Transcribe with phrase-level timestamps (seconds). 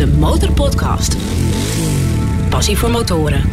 [0.00, 1.16] de Motorpodcast.
[2.48, 3.44] Passie voor motoren.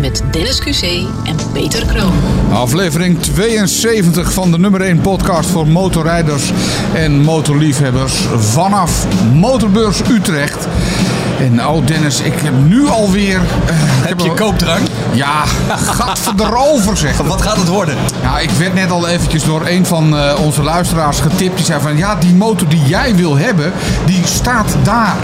[0.00, 0.82] Met Dennis QC
[1.24, 2.12] en Peter Kroon.
[2.52, 6.52] Aflevering 72 van de nummer 1 podcast voor motorrijders
[6.94, 10.68] en motorliefhebbers vanaf Motorbeurs Utrecht.
[11.40, 13.36] En oh Dennis, ik heb nu alweer...
[13.36, 14.80] ik Heb je al- koopdrang?
[15.12, 15.44] Ja,
[15.76, 17.16] gat erover zeg.
[17.26, 17.96] Wat gaat het worden?
[18.22, 21.56] Ja, ik werd net al eventjes door een van eh, onze luisteraars getipt.
[21.56, 23.72] Die zei van, ja, die motor die jij wil hebben,
[24.06, 25.16] die staat daar.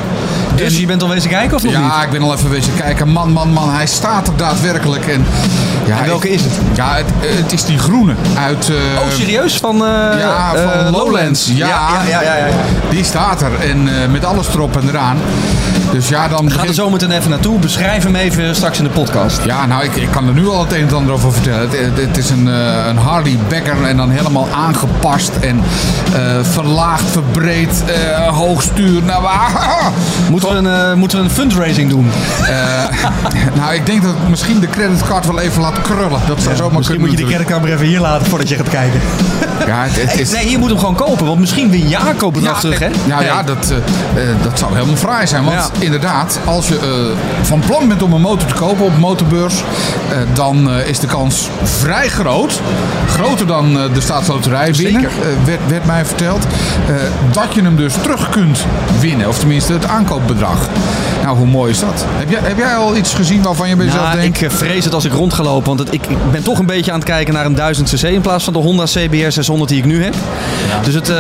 [0.57, 2.05] Dus En- je bent al wezen kijken of nog ja, niet?
[2.05, 3.09] ik ben al even wezen kijken.
[3.09, 5.06] Man, man, man, hij staat er daadwerkelijk.
[5.06, 5.24] En,
[5.87, 6.52] ja, En welke ik- is het?
[6.74, 8.69] Ja, het, het is die groene uit...
[8.69, 9.56] eh, Oh, serieus?
[9.56, 11.51] Van, eh, Ja, van eh, Lowlands.
[11.55, 11.66] Ja.
[11.69, 12.55] Ja, ja, ja, ja, ja.
[12.91, 13.52] Die staat er.
[13.70, 15.16] En met alles erop en eraan.
[15.93, 16.51] Dus ja, dan...
[16.51, 17.59] Ga er zo meteen even naartoe.
[17.59, 19.41] Beschrijf hem even straks in de podcast.
[19.45, 21.60] Ja, nou, ik, ik kan er nu al het een en ander over vertellen.
[21.60, 22.46] Het, het, het is een,
[22.88, 25.60] een Harley Becker en dan helemaal aangepast en
[26.43, 27.82] verlaagd, verbreed,
[28.30, 29.02] hoogstuur.
[29.02, 29.87] Nou, ah,
[30.45, 32.11] Moeten we een, eh, moeten we een fundraising doen?
[32.48, 32.85] Eh,
[33.60, 36.21] nou, ik denk dat misschien de creditcard wel even laat krullen.
[36.27, 37.46] Dat zou zomaar Misschien moet je natuurlijk.
[37.46, 39.01] kerkkamer even hier laten voordat je gaat kijken.
[39.66, 40.30] Ja, het, het is...
[40.33, 41.27] Nee, je moet hem gewoon kopen.
[41.27, 42.88] Want misschien win je aankoopbedrag terug, hè?
[43.05, 43.30] Nou Nee.
[43.30, 43.71] ja, dat,
[44.16, 45.45] eh, dat zou helemaal fraai zijn.
[45.45, 45.68] Want Ja.
[45.79, 49.55] inderdaad, als je van plan bent om een motor te kopen op motorbeurs,
[50.32, 52.60] dan eh, is de kans vrij groot.
[53.09, 55.10] Groter dan eh, de staatsloterij winnen, eh,
[55.45, 56.46] werd, werd mij verteld.
[56.88, 56.95] eh,
[57.32, 58.66] dat je hem dus terug kunt
[59.00, 59.28] winnen.
[59.28, 60.68] Of tenminste het aankoopbedrag.
[61.22, 62.04] Nou, hoe mooi is dat?
[62.09, 64.41] Heb jij, heb jij al iets gezien waarvan je bij jezelf Nou, denkt...
[64.41, 65.66] ik eh, vrees het als ik rond ga lopen.
[65.66, 68.03] Want het, ik, ik ben toch een beetje aan het kijken naar een 1000 cc
[68.03, 70.15] in plaats van de Honda CBR 600 die ik nu heb.
[70.84, 71.16] Dus het, eh,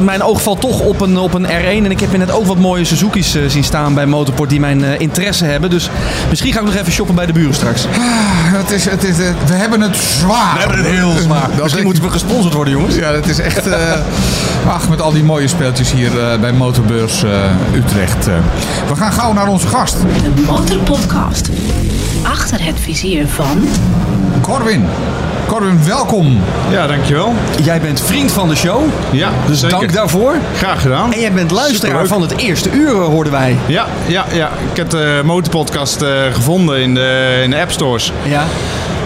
[0.00, 1.84] mijn oog valt toch op een, op een R1.
[1.84, 4.84] En ik heb net ook wat mooie Suzuki's eh, zien staan bij Motorport die mijn
[4.84, 5.70] eh, interesse hebben.
[5.70, 5.90] Dus
[6.28, 7.86] misschien ga ik nog even shoppen bij de buren straks.
[8.00, 10.58] Het is, het is, eh, we hebben het zwaar.
[10.68, 12.94] Dat Misschien denk- moeten we gesponsord worden, jongens.
[12.94, 13.66] Ja, dat is echt.
[13.66, 13.78] eh,
[14.74, 17.30] ach, met al die mooie speeltjes hier eh, bij Motorbeurs eh,
[17.74, 18.24] Utrecht.
[18.88, 19.96] We gaan gauw naar onze gast,
[20.34, 21.48] De Motorpodcast.
[22.24, 23.68] Achter het vizier van
[24.40, 24.86] Corwin.
[25.46, 26.40] Corwin, welkom.
[26.70, 27.34] Ja, dankjewel.
[27.62, 28.82] Jij bent vriend van de show.
[29.12, 29.78] Ja, Dus zeker.
[29.78, 30.34] dank daarvoor.
[30.56, 31.12] Graag gedaan.
[31.12, 32.08] En jij bent luisteraar Superleuk.
[32.08, 33.56] van het eerste uur, eh, hoorden wij.
[33.66, 34.50] Ja, ja, ja.
[34.70, 38.12] Ik heb de motorpodcast eh, gevonden in de, in de app stores.
[38.22, 38.44] Ja.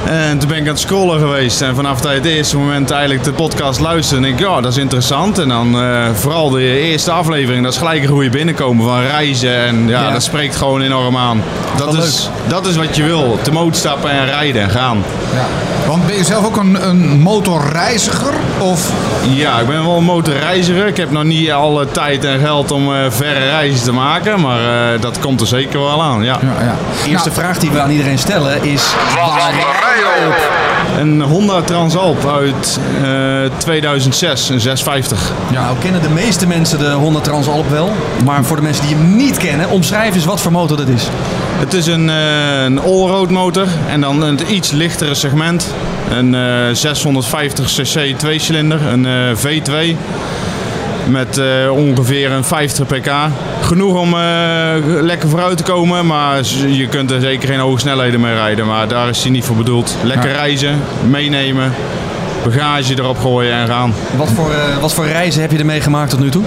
[0.04, 1.60] En toen ben ik aan het scrollen geweest.
[1.60, 4.24] En vanaf het eerste moment eigenlijk de podcast luisteren.
[4.24, 5.38] En ik, ja, dat is interessant.
[5.38, 7.62] En dan eh, vooral de eerste aflevering.
[7.64, 9.56] Dat is gelijk een goede binnenkomen van reizen.
[9.56, 10.10] En ja, Ja.
[10.12, 11.42] dat spreekt gewoon enorm aan.
[11.76, 13.38] Dat is, dat is wat je wil.
[13.42, 15.04] Te motor stappen en rijden en gaan.
[15.34, 15.46] Ja.
[15.86, 18.32] Want ben je zelf ook een, een motorreiziger?
[18.58, 18.90] Of
[19.34, 20.86] Ja, ik ben wel een motorreiziger.
[20.86, 24.40] Ik heb nog niet alle tijd en geld om eh, verre reizen te maken.
[24.40, 26.38] Maar eh, dat komt er zeker wel aan, ja.
[26.42, 26.74] ja, ja.
[27.04, 28.82] De eerste vraag die we aan iedereen stellen is...
[30.98, 35.32] Een Honda Transalp uit eh, 2006, een 650.
[35.52, 37.92] Nou, kennen de meeste mensen de Honda Transalp wel.
[38.24, 41.08] Maar voor de mensen die hem niet kennen, omschrijf eens wat voor motor dat is.
[41.58, 45.74] Het is een, eh een allroad motor en dan een iets lichtere segment.
[46.10, 49.96] Een eh 650 cc tweecilinder, een eh, V2
[51.08, 53.10] met eh, ongeveer een 50 pk.
[53.60, 54.20] Genoeg om eh,
[55.00, 58.66] lekker vooruit te komen, maar je kunt er zeker geen hoge snelheden mee rijden.
[58.66, 59.96] Maar daar is hij niet voor bedoeld.
[60.02, 60.36] Lekker Ja.
[60.36, 60.80] reizen,
[61.10, 61.74] meenemen,
[62.44, 63.94] bagage erop gooien en gaan.
[64.16, 66.44] Wat voor, eh, wat voor reizen heb je ermee gemaakt tot nu toe?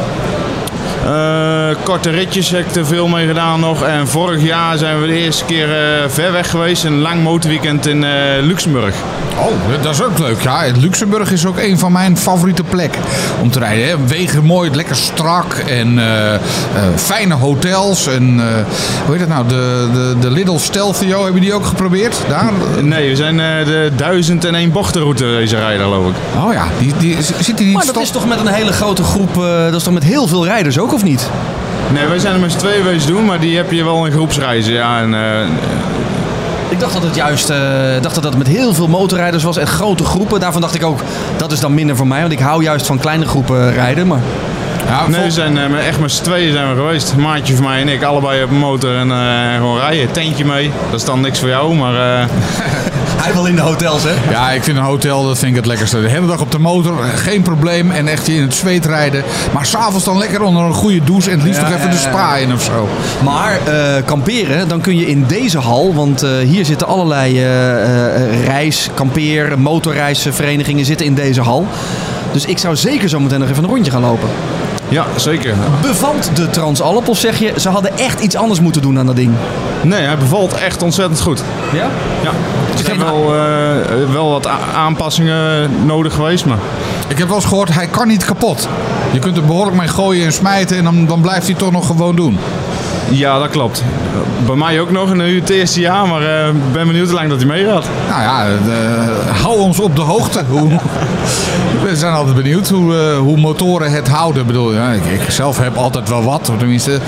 [1.05, 3.83] Eh, korte ritjes heb ik er veel mee gedaan nog.
[3.83, 6.83] En vorig jaar zijn we de eerste keer eh, ver weg geweest.
[6.83, 8.95] Een lang motorweekend in eh, Luxemburg.
[9.37, 10.41] Oh, dat is ook leuk.
[10.41, 13.01] Ja, Luxemburg is ook een van mijn favoriete plekken
[13.41, 13.87] om te rijden.
[13.87, 13.95] Hè.
[14.07, 16.39] Wegen mooi, lekker strak en eh, eh,
[16.95, 18.07] fijne hotels.
[18.07, 18.45] En eh,
[19.05, 19.47] hoe heet dat nou?
[19.47, 22.15] De, de, de Lidl Stelvio, hebben die ook geprobeerd?
[22.29, 22.51] Daar?
[22.81, 26.15] Nee, we zijn eh, de 1001 bochtenroute deze rijden, geloof ik.
[26.45, 28.71] Oh ja, die, die, zit die niet Maar dat stop- is toch met een hele
[28.73, 31.29] grote groep, eh, dat is toch met heel veel rijders ook, of niet?
[31.93, 34.11] Nee, wij zijn er met z'n tweeën wezen doen, maar die heb je wel in
[34.11, 34.73] groepsreizen.
[34.73, 35.47] Ja, en, eh,
[36.69, 37.57] Ik dacht dat het juist eh,
[38.01, 40.39] dacht dat het met heel veel motorrijders was en grote groepen.
[40.39, 40.99] Daarvan dacht ik ook,
[41.37, 44.07] dat is dan minder voor mij, want ik hou juist van kleine groepen rijden.
[44.07, 44.19] Maar
[44.87, 47.11] Ja, nee, vol- we zijn eh, met- echt met z'n tweeën zijn we geweest.
[47.11, 50.11] Een maatje van mij en ik, allebei op een motor en eh, gewoon rijden.
[50.11, 50.71] Tentje mee.
[50.89, 52.27] Dat is dan niks voor jou, maar eh,
[53.23, 54.13] hij wil in de hotels, hè?
[54.29, 56.01] Ja, ik vind een hotel, dat vind ik het lekkerste.
[56.01, 57.91] De hele dag op de motor, geen probleem.
[57.91, 59.23] En echt in het zweet rijden.
[59.53, 61.29] Maar s'avonds dan lekker onder een goede douche.
[61.29, 62.09] En het liefst Ja, nog even ja, de ja.
[62.09, 62.89] spa in of zo.
[63.23, 68.15] Maar eh, kamperen, dan kun je in deze hal, want eh, hier zitten allerlei eh,
[68.15, 71.67] eh, reis, kampeer, motorreisverenigingen zitten in deze hal.
[72.31, 74.29] Dus ik zou zeker zo meteen nog even een rondje gaan lopen.
[74.91, 75.55] Ja, zeker.
[75.81, 79.15] Bevalt de Transalp of zeg je, ze hadden echt iets anders moeten doen aan dat
[79.15, 79.33] ding?
[79.81, 81.43] Nee, hij bevalt echt ontzettend goed.
[81.73, 81.87] Ja?
[82.23, 82.31] Ja,
[82.77, 86.57] er zijn wel, eh, wel wat aanpassingen nodig geweest, maar
[87.07, 88.67] Ik heb wel eens gehoord, hij kan niet kapot.
[89.11, 90.77] Je kunt er behoorlijk mee gooien en smijten.
[90.77, 92.37] En dan, dan blijft hij toch nog gewoon doen.
[93.11, 93.83] Ja, dat klopt.
[94.45, 97.47] Bij mij ook nog het eerste jaar, maar ik ben benieuwd hoe lang dat hij
[97.47, 97.85] meegaat.
[98.09, 100.43] Nou ja, de- hou ons op de hoogte.
[100.49, 100.69] Hoe,
[101.83, 104.41] we zijn altijd benieuwd hoe, eh, hoe motoren het houden.
[104.41, 106.49] Ik bedoel, ja, ik, ik zelf heb altijd wel wat.
[106.49, 106.99] Of tenminste,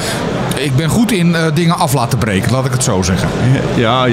[0.56, 3.30] ik ben goed in eh, dingen af laten breken, laat ik het zo zeggen.
[3.76, 4.06] Ja,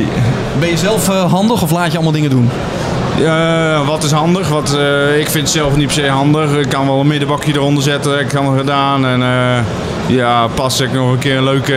[0.61, 2.51] Ben je zelf eh, handig of laat je allemaal dingen doen?
[3.25, 4.49] Eh, wat is handig?
[4.49, 6.57] Wat, eh, ik vind het zelf niet per se handig.
[6.57, 8.21] Ik kan wel een middenbakje eronder zetten.
[8.21, 9.07] Ik kan het gedaan.
[9.07, 9.59] En eh,
[10.07, 11.75] ja, pas ik nog een keer een leuke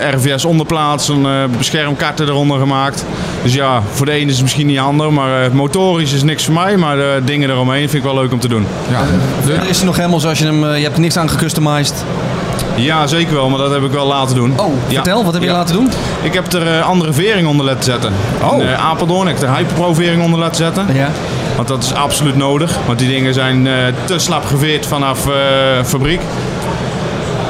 [0.00, 1.08] eh, RVS onderplaats.
[1.08, 3.04] Een eh, beschermkarten eronder gemaakt.
[3.42, 5.10] Dus ja, voor de ene is het misschien niet handig.
[5.10, 6.76] Maar eh, motorisch is niks voor mij.
[6.76, 8.66] Maar de dingen eromheen vind ik wel leuk om te doen.
[8.90, 9.00] Ja,
[9.68, 10.74] is hij nog helemaal zoals je hem...
[10.74, 12.04] je hebt niks aan gecustomized.
[12.76, 13.48] Ja, zeker wel.
[13.48, 14.52] Maar dat heb ik wel laten doen.
[14.60, 14.94] Oh, Ja.
[14.94, 15.24] vertel.
[15.24, 15.54] Wat heb je Ja.
[15.54, 15.90] laten doen?
[16.22, 18.12] Ik heb er eh, andere vering onder laten zetten.
[18.42, 18.60] Oh.
[18.62, 20.86] In eh, Apeldoorn heb ik er Hyperpro vering onder laten zetten.
[20.94, 21.08] Ja.
[21.56, 22.76] Want dat is absoluut nodig.
[22.86, 23.74] Want die dingen zijn eh,
[24.04, 25.32] te slap geveerd vanaf eh,
[25.84, 26.20] fabriek.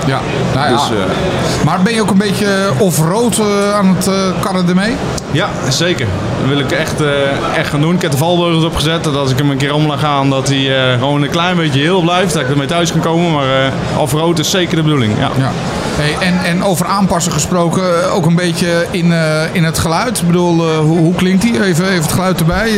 [0.06, 0.20] ja,
[0.54, 0.72] nou ja.
[0.72, 4.94] Dus eh, Maar ben je ook een beetje off-road eh, aan het karren ermee?
[5.36, 6.06] Ja, zeker.
[6.40, 7.94] Dat wil ik echt, eh, echt gaan doen.
[7.94, 9.04] Ik heb de valbeugels opgezet.
[9.04, 11.56] Dat als ik hem een keer om laat gaan, dat hij eh, gewoon een klein
[11.56, 12.32] beetje heel blijft.
[12.32, 13.32] Dat ik ermee thuis kan komen.
[13.32, 15.12] Maar eh off-road is zeker de bedoeling.
[15.18, 15.30] Ja.
[15.38, 15.50] Ja.
[15.96, 19.12] Hey, en, en over aanpassen gesproken, ook een beetje in,
[19.52, 20.20] in het geluid.
[20.20, 21.64] Ik bedoel, hoe, hoe klinkt die?
[21.64, 22.70] Even, even het geluid erbij.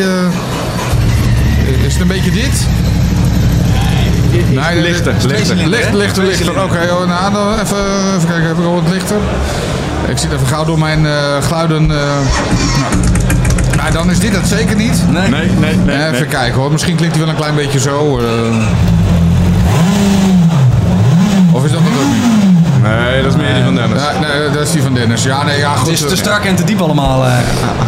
[1.86, 2.66] is het een beetje dit?
[4.30, 5.56] Nee, lichter, lichter.
[5.56, 6.62] Licht, lichter, lichter.
[6.62, 7.76] Oké, oh, nou, dan even,
[8.16, 9.16] even kijken, heb ik al wat lichter?
[10.06, 11.80] Ik zit even gauw door mijn eh, geluiden.
[11.90, 12.96] eh, nou.
[13.76, 15.02] Nou, dan is dit het zeker niet.
[15.10, 15.28] Nee.
[15.28, 15.96] Nee, nee, nee.
[15.96, 16.24] Eh, even nee.
[16.26, 18.18] kijken hoor, misschien klinkt hij wel een klein beetje zo.
[18.18, 18.24] eh.
[21.52, 22.82] Of is dat het ook niet?
[22.82, 24.02] Nee, dat is meer die van Dennis.
[24.02, 25.22] Ja, nee, dat is die van Dennis.
[25.22, 25.86] Ja, nee, ja, goed.
[25.90, 27.24] Het is te eh, strak en te diep allemaal.
[27.24, 27.32] eh.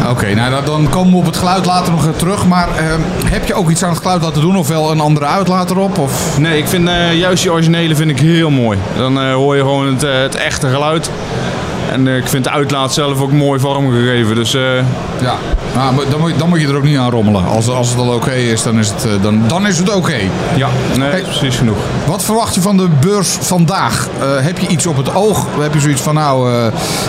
[0.09, 2.45] Oké, nou dan- komen we op het geluid later nog terug.
[2.47, 4.57] Maar ehm, heb je ook iets aan het geluid laten doen?
[4.57, 5.97] Ofwel een andere uitlaat erop?
[5.97, 6.37] Of...
[6.39, 8.77] Nee, ik vind eh, juist die originele vind ik heel mooi.
[8.97, 11.09] Dan eh, hoor je gewoon het, eh, het echte geluid.
[11.91, 14.35] En eh, ik vind de uitlaat zelf ook mooi vormgegeven.
[14.35, 14.61] Dus eh,
[15.21, 15.35] Ja,
[15.75, 17.45] nou, maar dan, moet, je- dan moet je er ook niet aan rommelen.
[17.45, 20.15] Als, als het al oké is, dan is het, eh, dan, dan is het oké.
[20.55, 20.67] ja,
[20.97, 21.21] nee, Hey.
[21.21, 21.77] precies genoeg.
[22.07, 24.07] Wat verwacht je van de beurs vandaag?
[24.41, 25.45] Heb je iets op het oog?
[25.59, 26.49] Heb je zoiets van, nou,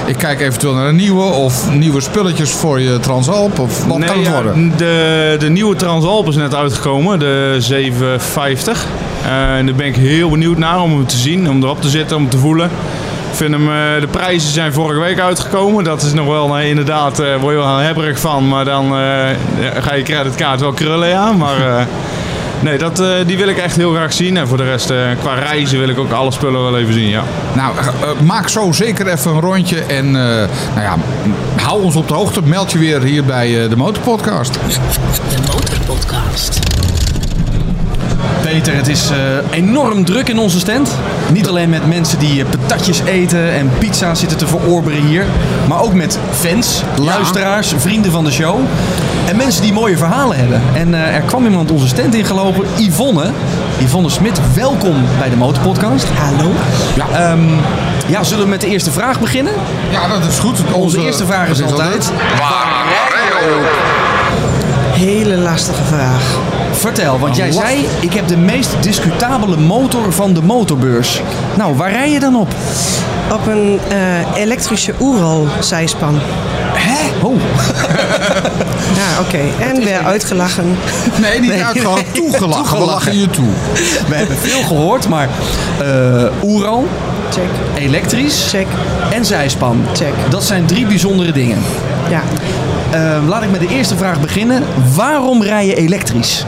[0.05, 3.59] ik kijk eventueel naar een nieuwe of nieuwe spulletjes voor je Transalp?
[3.59, 4.73] Of wat kan het ja, worden?
[4.77, 8.87] De, de nieuwe Transalp is net uitgekomen, de 750.
[9.25, 11.89] Eh, en daar ben ik heel benieuwd naar om hem te zien, om erop te
[11.89, 12.71] zitten, om te voelen.
[13.33, 15.85] Ik vind hem, eh, de prijzen zijn vorige week uitgekomen.
[15.85, 18.49] Dat is nog wel eh, inderdaad, eh word je wel hebberig van.
[18.49, 19.29] Maar dan eh,
[19.83, 21.33] ga je creditkaart wel krullen, ja.
[21.33, 21.85] Maar eh,
[22.61, 24.37] nee, dat, eh, die wil ik echt heel graag zien.
[24.37, 27.09] En voor de rest, eh, qua reizen wil ik ook alle spullen wel even zien,
[27.09, 27.23] ja.
[27.53, 27.75] Nou,
[28.25, 30.97] maak zo zeker even een rondje en eh, nou ja,
[31.57, 32.41] hou ons op de hoogte.
[32.45, 34.53] Meld je weer hier bij eh, de Motorpodcast.
[34.53, 36.72] De Motorpodcast.
[38.53, 39.17] Peter, het is eh,
[39.51, 40.91] enorm druk in onze stand.
[41.33, 45.25] Niet alleen met mensen die eh, patatjes eten en pizza zitten te verorberen hier.
[45.69, 48.61] Maar ook met fans, luisteraars, vrienden van de show.
[49.29, 50.63] En mensen die mooie verhalen hebben.
[50.75, 53.31] En eh, er kwam iemand onze stand ingelopen, Yvonne.
[53.79, 56.07] Yvonne Smit, welkom bij de Motorpodcast.
[56.09, 56.51] Hallo.
[57.13, 57.49] Ehm,
[58.07, 59.53] ja, zullen we met de eerste vraag beginnen?
[59.91, 60.59] Ja, dat is goed.
[60.73, 61.95] Onze eerste vraag is altijd...
[61.95, 62.13] het?
[62.39, 63.71] Waar rij je op?
[64.95, 66.39] Hele lastige vraag.
[66.73, 71.21] Vertel, want jij zei, ik heb de meest discutabele motor van de motorbeurs.
[71.57, 72.55] Nou, waar rij je dan op?
[73.33, 73.97] Op een eh,
[74.43, 76.19] elektrische Oeral zijspan.
[76.75, 77.27] Hè?
[77.27, 77.35] Oh,
[79.01, 79.39] Ja, oké.
[79.71, 80.77] En weer uitgelachen.
[81.21, 81.65] Nee, niet Nee.
[81.65, 82.79] uit, gewoon toegelachen.
[82.79, 83.47] We lachen je toe.
[84.09, 85.29] we hebben veel gehoord, maar
[85.81, 86.87] eh Oeral,
[87.31, 87.83] Check.
[87.85, 88.67] elektrisch Check.
[89.13, 89.85] en zijspan.
[89.93, 90.13] Check.
[90.29, 91.59] Dat zijn drie bijzondere dingen.
[92.11, 92.23] Ja.
[92.91, 94.63] Eh, laat ik met de eerste vraag beginnen.
[94.95, 96.45] Waarom rij je elektrisch?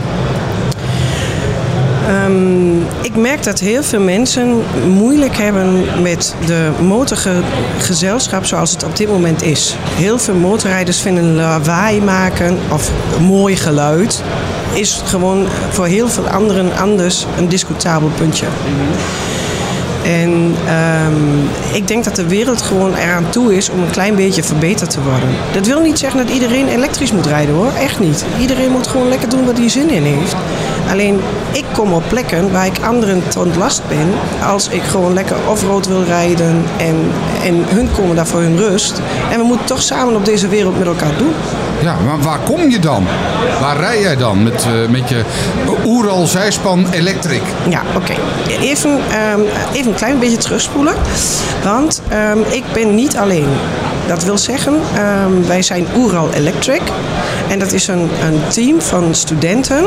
[2.08, 8.96] Ehm, ik merk dat heel veel mensen moeilijk hebben met de motorgezelschap zoals het op
[8.96, 9.76] dit moment is.
[9.84, 14.23] Heel veel motorrijders vinden lawaai maken of mooi geluid
[14.73, 18.46] is gewoon voor heel veel anderen anders een discutabel puntje.
[20.04, 24.42] En ehm, ik denk dat de wereld gewoon eraan toe is om een klein beetje
[24.42, 25.28] verbeterd te worden.
[25.52, 28.25] Dat wil niet zeggen dat iedereen elektrisch moet rijden hoor, echt niet.
[28.40, 30.37] Iedereen moet gewoon lekker doen wat hij zin in heeft.
[30.91, 31.21] Alleen
[31.53, 34.12] ik kom op plekken waar ik anderen te ontlast ben
[34.47, 37.11] als ik gewoon lekker offroad wil rijden en,
[37.45, 39.00] en hun komen daar voor hun rust.
[39.31, 41.33] En we moeten toch samen op deze wereld met elkaar doen.
[41.83, 43.07] Ja, maar waar kom je dan?
[43.61, 45.23] Waar rij jij dan met, eh, met je
[45.85, 47.43] Oeral zijspan Electric?
[47.69, 48.12] Ja, oké.
[48.61, 49.41] Even, ehm,
[49.73, 50.95] even een klein beetje terugspoelen.
[51.62, 53.49] Want ehm, ik ben niet alleen.
[54.07, 56.83] Dat wil zeggen, ehm, wij zijn Oeral Electric.
[57.49, 59.85] En dat is een, een team van studenten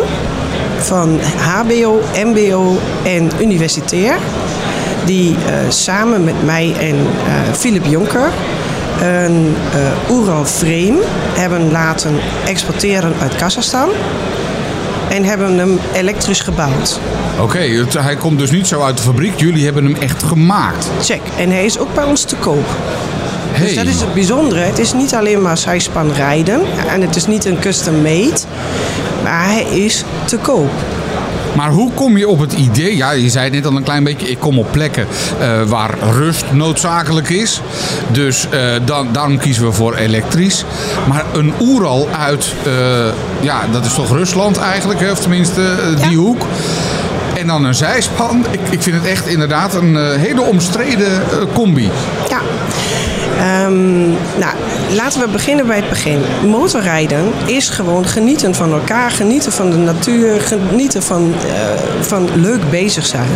[0.78, 4.18] van HBO, MBO en universitair.
[5.06, 8.32] die eh, samen met mij en eh Philip Jonker
[9.02, 11.00] een eh Ural frame
[11.38, 12.16] hebben laten
[12.46, 13.90] exporteren uit Kazachstan.
[15.10, 17.00] En hebben hem elektrisch gebouwd.
[17.42, 19.40] Oké, hij komt dus niet zo uit de fabriek.
[19.40, 20.90] Jullie hebben hem echt gemaakt.
[21.02, 21.22] Check.
[21.38, 22.66] En hij is ook bij ons te koop.
[23.52, 23.66] Hey.
[23.66, 24.62] Dus dat is het bijzondere.
[24.62, 26.62] Het is niet alleen maar zijspan rijden.
[26.90, 28.40] En het is niet een custom made.
[29.24, 30.70] Maar hij is te koop.
[31.56, 32.96] Maar hoe kom je op het idee?
[32.98, 34.30] Ja, je zei net al een klein beetje.
[34.30, 35.08] Ik kom op plekken
[35.40, 37.62] eh, waar rust noodzakelijk is.
[38.12, 40.66] Dus eh, dan, daarom kiezen we voor elektrisch.
[41.08, 42.72] Maar een Oeral uit, eh,
[43.40, 45.12] ja, dat is toch Rusland eigenlijk, hè?
[45.12, 45.62] of tenminste
[46.02, 46.16] die Ja.
[46.16, 46.42] hoek.
[47.38, 48.46] En dan een zijspan.
[48.52, 51.22] Ik, ik vind het echt inderdaad een hele omstreden
[51.54, 51.90] combi.
[52.30, 52.40] Ja.
[53.38, 54.08] Ehm,
[54.40, 54.54] nou,
[54.96, 56.22] laten we beginnen bij het begin.
[56.46, 61.54] Motorrijden is gewoon genieten van elkaar, genieten van de natuur, genieten van, eh,
[62.02, 63.30] van leuk bezig zijn.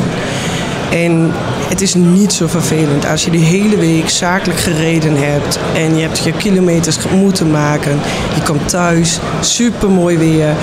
[0.92, 1.32] En
[1.70, 6.02] het is niet zo vervelend als je de hele week zakelijk gereden hebt en je
[6.02, 8.00] hebt je kilometers moeten maken.
[8.36, 10.56] Je komt thuis, super mooi weer.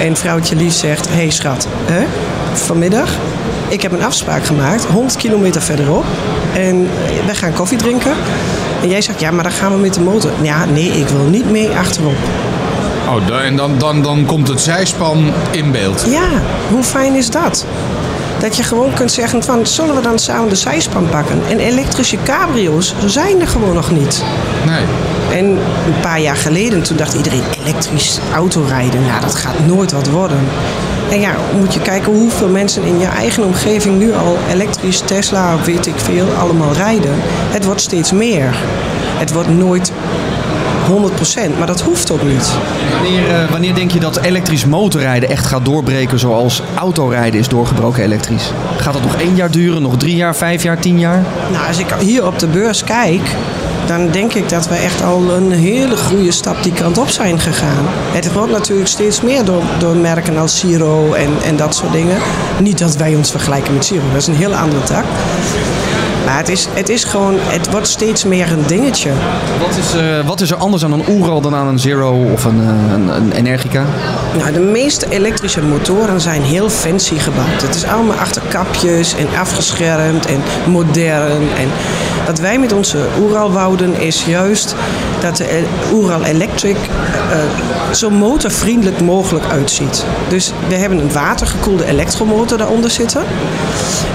[0.00, 2.04] En vrouwtje lief zegt: Hé hey schat, hè?
[2.52, 3.18] vanmiddag
[3.70, 6.04] ik heb een afspraak gemaakt, 100 kilometer verderop.
[6.54, 6.88] En
[7.26, 8.12] wij gaan koffie drinken.
[8.82, 10.30] En jij zegt, ja, maar dan gaan we met de motor.
[10.42, 12.16] Ja, nee, ik wil niet mee achterop.
[13.08, 16.04] Oh, en dan, dan, dan komt het zijspan in beeld.
[16.08, 16.28] Ja,
[16.70, 17.66] hoe fijn is dat?
[18.40, 21.40] Dat je gewoon kunt zeggen van, zullen we dan samen de zijspan pakken?
[21.48, 24.24] En elektrische cabrio's zijn er gewoon nog niet.
[24.66, 24.82] Nee.
[25.38, 25.46] En
[25.86, 30.38] een paar jaar geleden, toen dacht iedereen elektrisch autorijden, nou dat gaat nooit wat worden.
[31.10, 35.62] En ja, moet je kijken hoeveel mensen in je eigen omgeving nu al elektrisch, Tesla,
[35.64, 37.14] weet ik veel, allemaal rijden.
[37.50, 38.56] Het wordt steeds meer.
[39.18, 39.92] Het wordt nooit
[40.90, 42.50] 100%, maar dat hoeft ook niet.
[42.92, 48.02] Wanneer, eh, wanneer denk je dat elektrisch motorrijden echt gaat doorbreken zoals autorijden is doorgebroken
[48.02, 48.52] elektrisch?
[48.76, 51.22] Gaat dat nog één jaar duren, nog drie jaar, vijf jaar, tien jaar?
[51.52, 53.36] Nou, als ik hier op de beurs kijk,
[53.86, 57.38] dan denk ik dat we echt al een hele goede stap die kant op zijn
[57.38, 57.84] gegaan.
[58.12, 62.16] Het wordt natuurlijk steeds meer door, door merken als Siro en, en dat soort dingen.
[62.60, 65.04] Niet dat wij ons vergelijken met Siro, dat is een heel andere tak.
[66.30, 69.10] Maar het is, het is gewoon, het wordt steeds meer een dingetje.
[69.60, 72.44] Wat is, eh, wat is er anders aan een Ural dan aan een Zero of
[72.44, 73.84] een, eh, een, een Energica?
[74.38, 77.62] Nou, de meeste elektrische motoren zijn heel fancy gebouwd.
[77.62, 81.40] Het is allemaal achter kapjes en afgeschermd en modern.
[81.58, 81.68] En
[82.26, 84.74] wat wij met onze Ural wouden is juist
[85.20, 90.04] dat de Ural Electric eh, zo motorvriendelijk mogelijk uitziet.
[90.28, 93.22] Dus we hebben een watergekoelde elektromotor daaronder zitten.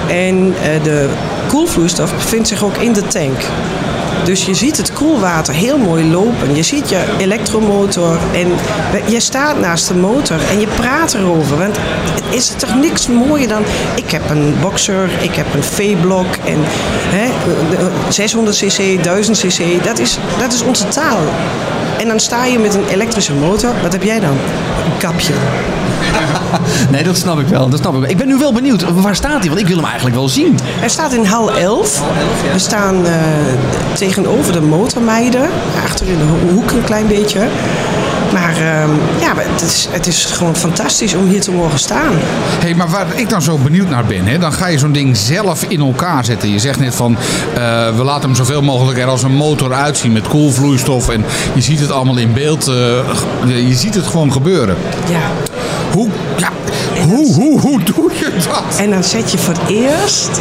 [0.08, 1.08] En de
[1.56, 3.40] koelvloeistof bevindt zich ook in de tank.
[4.24, 6.54] Dus je ziet het koelwater heel mooi lopen.
[6.54, 8.48] Je ziet je elektromotor en
[9.10, 11.58] je staat naast de motor en je praat erover.
[11.58, 11.78] Want
[12.30, 13.62] is er toch niks mooier dan...
[13.94, 16.58] Ik heb een Boxer, ik heb een V-blok en
[17.14, 17.30] hè,
[18.08, 19.84] 600 cc, 1000 cc.
[19.84, 21.20] Dat is, dat is onze taal.
[22.06, 23.70] En dan sta je met een elektrische motor.
[23.82, 24.30] Wat heb jij dan?
[24.30, 25.32] Een kapje.
[26.90, 27.68] Nee, dat snap ik wel.
[27.68, 28.10] Dat snap ik, wel.
[28.10, 29.48] ik ben nu wel benieuwd, waar staat hij?
[29.48, 30.58] Want ik wil hem eigenlijk wel zien.
[30.62, 32.02] Hij staat in hal 11.
[32.52, 33.12] We staan eh,
[33.94, 35.48] tegenover de motormeiden.
[35.84, 37.40] Achter in de ho- hoek een klein beetje.
[38.32, 38.90] Maar ehm,
[39.20, 42.12] ja, het is, het is gewoon fantastisch om hier te mogen staan.
[42.60, 45.16] Hey, maar waar ik dan zo benieuwd naar ben, hè, dan ga je zo'n ding
[45.16, 46.50] zelf in elkaar zetten.
[46.50, 47.16] Je zegt net van,
[47.54, 51.08] eh, we laten hem zoveel mogelijk er als een motor uitzien met koelvloeistof.
[51.08, 52.74] En je ziet het allemaal in beeld, eh,
[53.68, 54.76] je ziet het gewoon gebeuren.
[55.08, 55.20] Ja.
[55.92, 56.50] Hoe, ja,
[57.04, 58.78] hoe, hoe, hoe doe je dat?
[58.78, 60.40] En dan zet je voor het eerst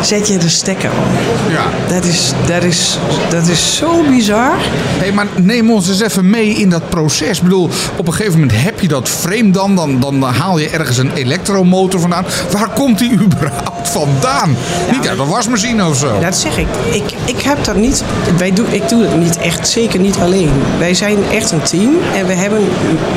[0.00, 1.52] zet je de stekker om.
[1.52, 1.94] Ja.
[1.94, 2.98] Dat is, dat is,
[3.30, 4.52] dat is zo bizar.
[4.98, 7.36] Hey, maar neem ons eens even mee in dat proces.
[7.36, 10.68] Ik bedoel, op een gegeven moment heb je dat frame dan, dan, dan haal je
[10.68, 12.24] ergens een elektromotor vandaan.
[12.50, 14.56] Waar komt die überhaupt vandaan?
[14.92, 16.20] Niet uit een wasmachine of zo.
[16.20, 16.66] Dat zeg ik.
[16.90, 18.04] Ik, ik heb dat niet.
[18.38, 20.50] Wij doen, ik doe het niet echt, zeker niet alleen.
[20.78, 22.68] Wij zijn echt een team en we hebben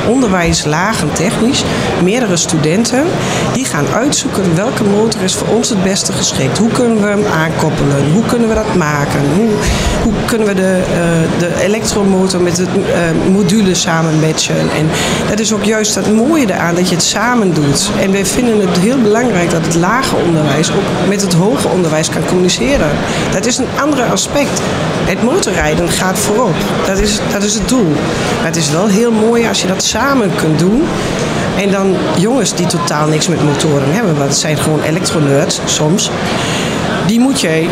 [0.08, 1.64] onderwijs laag en technisch.
[2.04, 3.04] Meerdere studenten
[3.54, 6.58] die gaan uitzoeken welke motor is voor ons het beste geschikt.
[6.58, 8.12] Hoe kunnen we hem aankoppelen?
[8.12, 9.22] Hoe kunnen we dat maken?
[9.36, 9.50] Hoe,
[10.04, 14.56] hoe kunnen we de, eh, de elektromotor met het eh, module samen matchen?
[14.56, 14.90] En
[15.30, 17.90] dat is ook juist het mooie eraan dat je het samen doet.
[18.00, 22.10] En wij vinden het heel belangrijk dat het lage onderwijs ook met het hoger onderwijs
[22.10, 22.90] kan communiceren.
[23.32, 24.62] Dat is een ander aspect.
[25.04, 26.56] Het motorrijden gaat voorop.
[26.86, 27.90] Dat is, dat is het doel.
[28.38, 30.84] Maar het is wel heel mooi als je dat samen kunt doen.
[31.58, 36.12] En dan jongens die totaal niks met motoren hebben, want het zijn gewoon elektronerds soms.
[37.08, 37.68] Die moet jij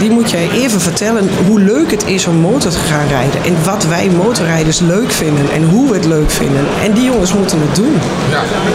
[0.00, 3.44] die moet jij even vertellen hoe leuk het is om motor te gaan rijden.
[3.44, 6.64] En wat wij motorrijders leuk vinden en hoe we het leuk vinden.
[6.82, 7.94] En die jongens moeten het doen.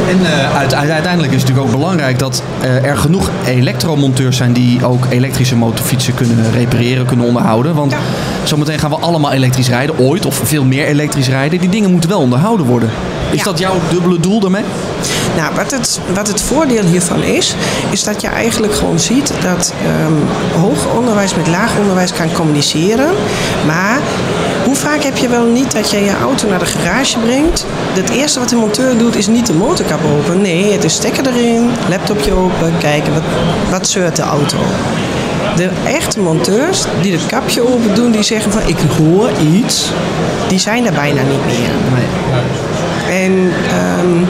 [0.09, 4.53] En eh, uite- uiteindelijk is het natuurlijk ook belangrijk dat eh, er genoeg elektromonteurs zijn
[4.53, 7.75] die ook elektrische motorfietsen kunnen repareren, kunnen onderhouden.
[7.75, 7.95] Want
[8.43, 11.59] zometeen gaan we allemaal elektrisch rijden, ooit, of veel meer elektrisch rijden.
[11.59, 12.89] Die dingen moeten wel onderhouden worden.
[13.31, 13.43] Is Ja.
[13.43, 14.63] dat jouw dubbele doel daarmee?
[15.35, 17.55] Nou, wat het, wat het voordeel hiervan is,
[17.89, 23.09] is dat je eigenlijk gewoon ziet dat ehm, hoger onderwijs met laag onderwijs kan communiceren.
[23.65, 23.99] Maar
[24.65, 27.65] hoe vaak heb je wel niet dat je je auto naar de garage brengt?
[27.93, 30.41] Het eerste wat de monteur doet is niet de motorkap open.
[30.41, 33.23] Nee, het is stekker erin, laptopje open, kijken wat,
[33.69, 34.57] wat zeurt de auto.
[35.55, 39.89] De echte monteurs die het kapje open doen, die zeggen van ik hoor iets,
[40.47, 41.69] die zijn er bijna niet meer.
[43.09, 44.25] En ehm,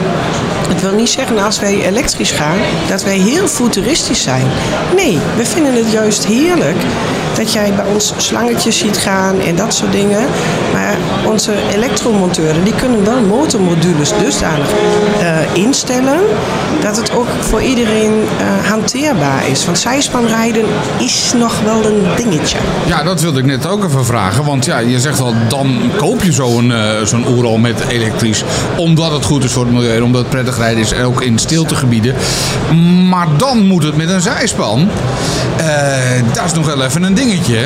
[0.69, 2.57] het wil niet zeggen als wij elektrisch gaan
[2.87, 4.45] dat wij heel futuristisch zijn.
[4.95, 6.77] Nee, we vinden het juist heerlijk
[7.35, 10.27] dat jij bij ons slangetjes ziet gaan en dat soort dingen.
[10.73, 14.67] Maar onze elektromonteuren die kunnen wel motormodules dusdanig
[15.19, 16.19] eh, instellen
[16.81, 19.65] dat het ook voor iedereen eh, hanteerbaar is.
[19.65, 20.65] Want zijspanrijden
[20.97, 22.57] is nog wel een dingetje.
[22.85, 24.45] Ja, dat wilde ik net ook even vragen.
[24.45, 28.43] Want ja, je zegt wel, dan koop je zo'n eh zo'n Oeral met elektrisch.
[28.77, 30.93] Omdat het goed is voor het milieu omdat het prettig rijden is.
[30.93, 32.15] Ook in stiltegebieden.
[33.09, 34.89] Maar dan moet het met een zijspan.
[35.57, 35.67] Eh,
[36.33, 37.59] dat is nog wel even een dingetje.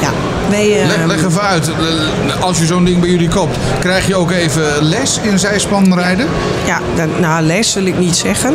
[0.00, 0.10] Ja,
[0.48, 1.68] wij, eh, Leg, leg even uit.
[1.68, 5.94] Eh, Als je zo'n ding bij jullie koopt, krijg je ook even les in zijspan
[5.94, 6.26] rijden?
[6.66, 8.54] Ja, dan- nou, les wil ik niet zeggen.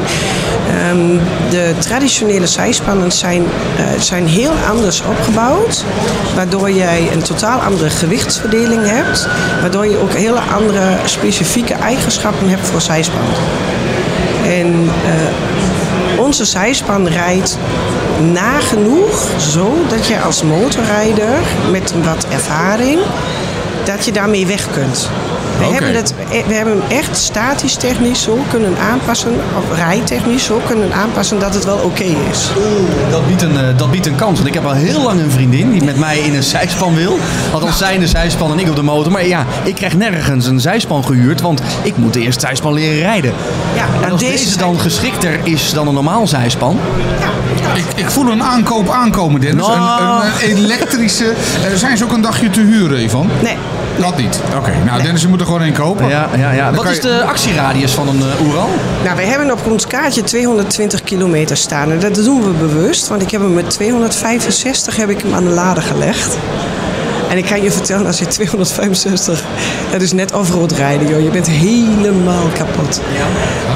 [0.70, 1.18] Ehm,
[1.50, 3.44] de traditionele zijspannen zijn,
[3.78, 5.84] eh, zijn heel anders opgebouwd.
[6.36, 9.28] Waardoor jij een totaal andere gewichtsverdeling hebt.
[9.62, 13.22] Waardoor je ook hele andere specifieke eigenschappen hebt voor zijspan.
[14.46, 17.58] En eh, onze zijspan rijdt
[18.32, 21.40] nagenoeg zo dat je als motorrijder
[21.72, 23.00] met wat ervaring,
[23.84, 25.10] dat je daarmee weg kunt.
[25.58, 30.46] We, hebben het, e- we hebben hem echt statisch technisch zo kunnen aanpassen, of rijtechnisch
[30.46, 32.50] zo kunnen aanpassen dat het wel oké is.
[33.10, 34.36] Dat biedt, een, eh, dat biedt een kans.
[34.36, 37.18] Want ik heb al heel lang een vriendin die met mij in een zijspan wil.
[37.54, 39.12] Althans, zij in de zijspan en ik op de motor.
[39.12, 41.42] Maar ja, ik krijg nergens een zijspan gehuurd.
[41.42, 43.34] Want ik moet eerst zijspan leren rijden.
[43.76, 46.80] Ja, En als deze deze dan geschikter is dan een normaal zijspan.
[47.76, 49.68] Ik, ik voel een aankoop aankomen, Dennis.
[49.68, 50.24] Nou.
[50.26, 51.26] Een, een elektrische.
[51.26, 53.30] eh, zijn ze ook een dagje te huren, Ivan?
[53.42, 53.58] Nee.
[54.00, 54.40] Dat niet.
[54.58, 56.08] Oké, nou Dennis, je moet er gewoon een kopen.
[56.08, 56.66] Ja, ja, ja.
[56.66, 58.70] Dan Wat is je- de actieradius van een uh, Oeral?
[59.04, 61.92] Nou, wij hebben op ons kaartje 220 kilometer staan.
[61.92, 65.44] En dat doen we bewust, want ik heb hem met 265 heb ik hem aan
[65.44, 66.38] de lade gelegd.
[67.30, 69.44] En ik kan je vertellen, als je 265,
[69.92, 71.22] dat is net off-road rijden, joh.
[71.24, 73.02] Je bent helemaal kapot.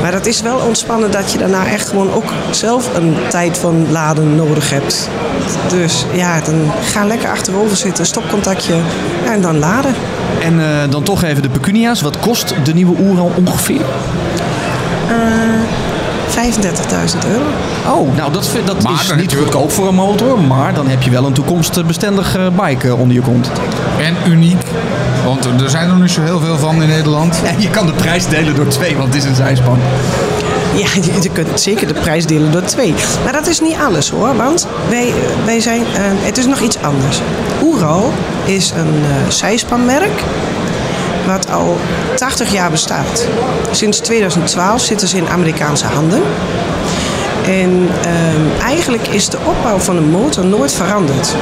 [0.08, 3.92] Maar dat is wel ontspannen dat je daarna echt gewoon ook zelf een tijd van
[3.92, 5.10] laden nodig hebt.
[5.70, 8.76] Dus ja, dan ga lekker achterover zitten, stopcontactje
[9.26, 9.94] ja, en dan laden.
[10.42, 12.02] En eh, dan toch even de pecunia's.
[12.02, 13.86] Wat kost de nieuwe Oeral ongeveer?
[16.28, 17.46] 35.000 euro.
[18.00, 20.40] Oh, nou dat, dat Maar is niet goedkoop voor een motor.
[20.40, 23.52] Maar dan heb je wel een toekomstbestendig eh, bike eh, onder je kont.
[24.00, 24.62] En uniek.
[25.26, 27.42] Want er zijn er niet zo heel veel van in Nederland.
[27.56, 29.80] En je kan de prijs delen door twee, want het is een zijspan.
[30.76, 30.88] Ja,
[31.22, 32.94] je, kunt zeker de prijs delen door twee.
[33.24, 35.14] Maar dat is niet alles hoor, want wij,
[35.46, 37.22] wij zijn, eh, het is nog iets anders.
[37.64, 38.12] Oeral
[38.46, 40.24] is een eh zijspanmerk
[41.28, 41.78] wat al
[42.16, 43.28] 80 jaar bestaat.
[43.72, 46.22] Sinds 2012 zitten ze in Amerikaanse handen.
[47.46, 51.36] En ehm, eigenlijk is de opbouw van een motor nooit veranderd.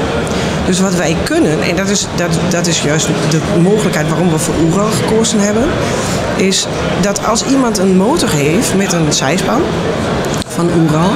[0.65, 4.37] Dus wat wij kunnen, en dat is, dat, dat is juist de mogelijkheid waarom we
[4.37, 5.63] voor Oeral gekozen hebben,
[6.35, 6.67] is
[7.01, 9.61] dat als iemand een motor heeft met een zijspan
[10.47, 11.11] van Oeral,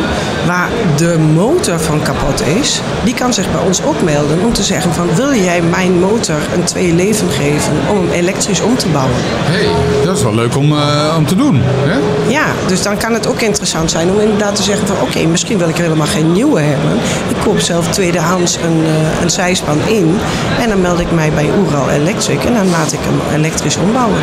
[0.45, 4.93] waar de motor van kapot is, die kan zich bij ons opmelden om te zeggen
[4.93, 9.15] van wil jij mijn motor een tweede leven geven om hem elektrisch om te bouwen.
[9.21, 9.67] hey,
[10.06, 11.62] dat is wel leuk om, eh, om te doen.
[11.63, 11.97] Hè?
[12.32, 15.58] Ja, dus dan kan het ook interessant zijn om inderdaad te zeggen van oké, misschien
[15.58, 16.91] wil ik helemaal geen nieuwe hebben.
[17.30, 20.17] Ik koop zelf tweedehands een, eh, een zijspan in
[20.60, 24.21] en dan meld ik mij bij Oeral Electric en dan laat ik hem elektrisch ombouwen.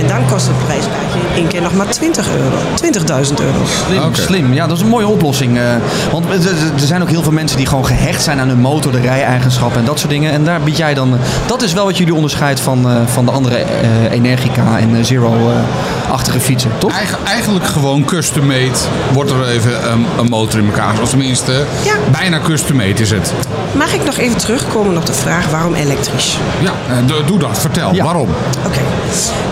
[0.00, 3.58] En dan kost het prijskaartje één keer nog maar 20 euro, 20.000 euro.
[3.86, 4.52] Slim, slim.
[4.52, 5.58] Ja, dat is een mooie oplossing.
[5.58, 5.64] eh,
[6.12, 6.40] want er-
[6.76, 9.84] zijn ook heel veel mensen die gewoon gehecht zijn aan hun motor, de rij-eigenschappen en
[9.86, 10.32] dat soort dingen.
[10.32, 11.18] En daar bied jij dan...
[11.46, 15.04] Dat is wel wat jullie onderscheidt van, eh, van de andere eh, Energica en eh,
[15.04, 16.92] Zero-achtige fietsen, toch?
[16.92, 18.70] Eigen- eigenlijk gewoon custom made
[19.12, 20.94] wordt er even een, een motor in elkaar.
[21.02, 21.52] Of tenminste,
[21.84, 21.92] Ja.
[22.10, 23.32] bijna custom made is het.
[23.72, 26.38] Mag ik nog even terugkomen op de vraag waarom elektrisch?
[26.60, 26.72] Ja,
[27.06, 27.58] do- doe dat.
[27.58, 27.94] Vertel.
[27.94, 28.04] Ja.
[28.04, 28.28] Waarom?
[28.66, 28.80] Oké.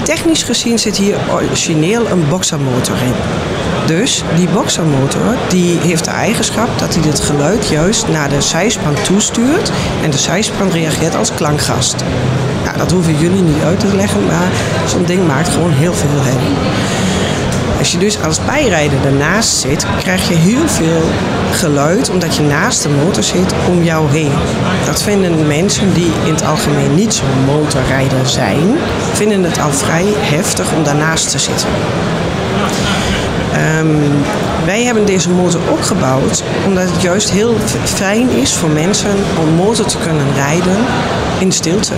[0.03, 3.15] Technisch gezien zit hier origineel een boxermotor in.
[3.87, 8.95] Dus die boxermotor die heeft de eigenschap dat hij het geluid juist naar de zijspan
[9.03, 9.73] toestuurt
[10.03, 12.05] en de zijspan reageert als klankgast.
[12.65, 14.49] Nou, dat hoeven jullie niet uit te leggen, maar
[14.87, 17.10] zo'n ding maakt gewoon heel veel herrie.
[17.81, 21.03] Als je dus als bijrijder ernaast zit, krijg je heel veel
[21.53, 24.33] geluid omdat je naast de motor zit om jou heen.
[24.87, 28.79] Dat vinden mensen die in het algemeen niet zo'n motorrijder zijn,
[29.13, 31.69] vinden het al vrij heftig om daarnaast te zitten.
[33.53, 34.11] Ehm,
[34.65, 39.55] wij hebben deze motor ook gebouwd omdat het juist heel fijn is voor mensen om
[39.55, 40.77] motor te kunnen rijden
[41.41, 41.93] in stilte.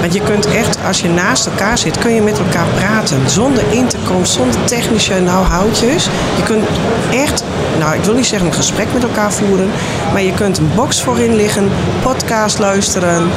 [0.00, 3.30] Want je kunt echt, als je naast elkaar zit, kun je met elkaar praten.
[3.30, 6.04] Zonder intercom, zonder technische nou houtjes.
[6.36, 6.64] Je kunt
[7.10, 7.44] echt,
[7.78, 9.70] nou ik wil niet zeggen een gesprek met elkaar voeren.
[10.12, 11.70] Maar je kunt een box voorin liggen,
[12.02, 13.30] podcast luisteren.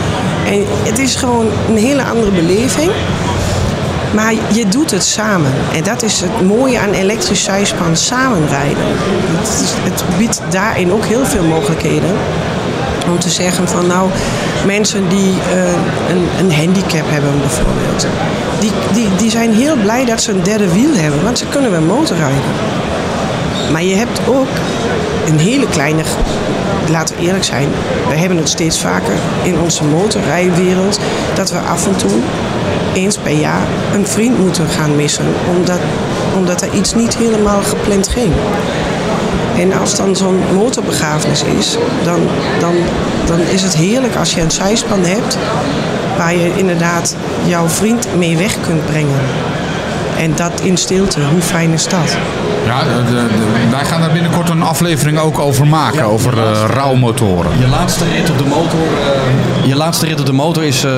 [0.46, 2.92] En het is gewoon een hele andere beleving.
[4.14, 5.52] Maar je doet het samen.
[5.74, 8.84] En dat is het mooie aan elektrisch zijspan samenrijden.
[9.84, 12.16] Het biedt daarin ook heel veel mogelijkheden.
[13.08, 14.10] Om te zeggen van nou,
[14.66, 15.72] mensen die eh,
[16.10, 18.08] een, een handicap hebben bijvoorbeeld.
[18.60, 21.24] Die, die, die zijn heel blij dat ze een derde wiel hebben.
[21.24, 22.42] Want ze kunnen weer motorrijden.
[23.72, 24.48] Maar je hebt ook
[25.28, 26.02] een hele kleine,
[26.90, 27.70] laten we eerlijk zijn,
[28.10, 31.00] we hebben het steeds vaker in onze motorrijwereld
[31.36, 32.12] dat we af en toe
[32.94, 35.26] eens per jaar een vriend moeten gaan missen,
[35.58, 35.80] omdat,
[36.36, 38.34] omdat er iets niet helemaal gepland ging.
[39.58, 42.20] En als dan zo'n motorbegrafenis is, dan,
[42.60, 42.76] dan,
[43.26, 45.38] dan is het heerlijk als je een zijspan hebt
[46.18, 47.16] waar je inderdaad
[47.46, 49.20] jouw vriend mee weg kunt brengen.
[50.18, 52.18] En dat in stilte, hoe fijn is dat?
[52.68, 56.64] Ja, de- de- de- wij gaan daar binnenkort een aflevering ook over maken, over eh,
[56.74, 57.52] rouwmotoren.
[57.60, 60.92] Je laatste rit op de motor, eh, je laatste rit op de motor is eh,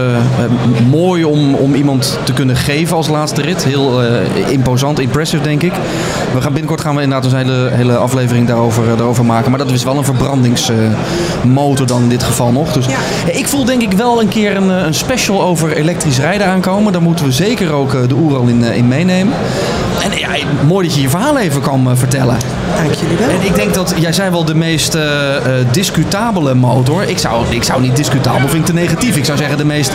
[0.89, 3.63] mooi om, om iemand te kunnen geven als laatste rit.
[3.63, 5.71] Heel eh, imposant, impressive denk ik.
[6.34, 9.49] We gaan binnenkort gaan we inderdaad een hele, hele aflevering daarover, daarover maken.
[9.49, 12.71] Maar dat is wel een verbrandingsmotor dan in dit geval nog.
[12.73, 13.32] Dus Ja.
[13.34, 16.91] ik voel denk ik wel een keer een, een special over elektrisch rijden aankomen.
[16.91, 19.34] Daar moeten we zeker ook de Oeral in, in meenemen.
[20.37, 22.37] Ja, mooi dat je je verhaal even kan eh, vertellen.
[22.75, 23.29] Dank jullie wel.
[23.29, 25.03] En ik denk dat jij zei wel de meest eh,
[25.71, 27.03] discutabele motor.
[27.03, 29.15] Ik zou, ik zou niet discutabel vind ik te negatief.
[29.15, 29.91] Ik zou zeggen de meest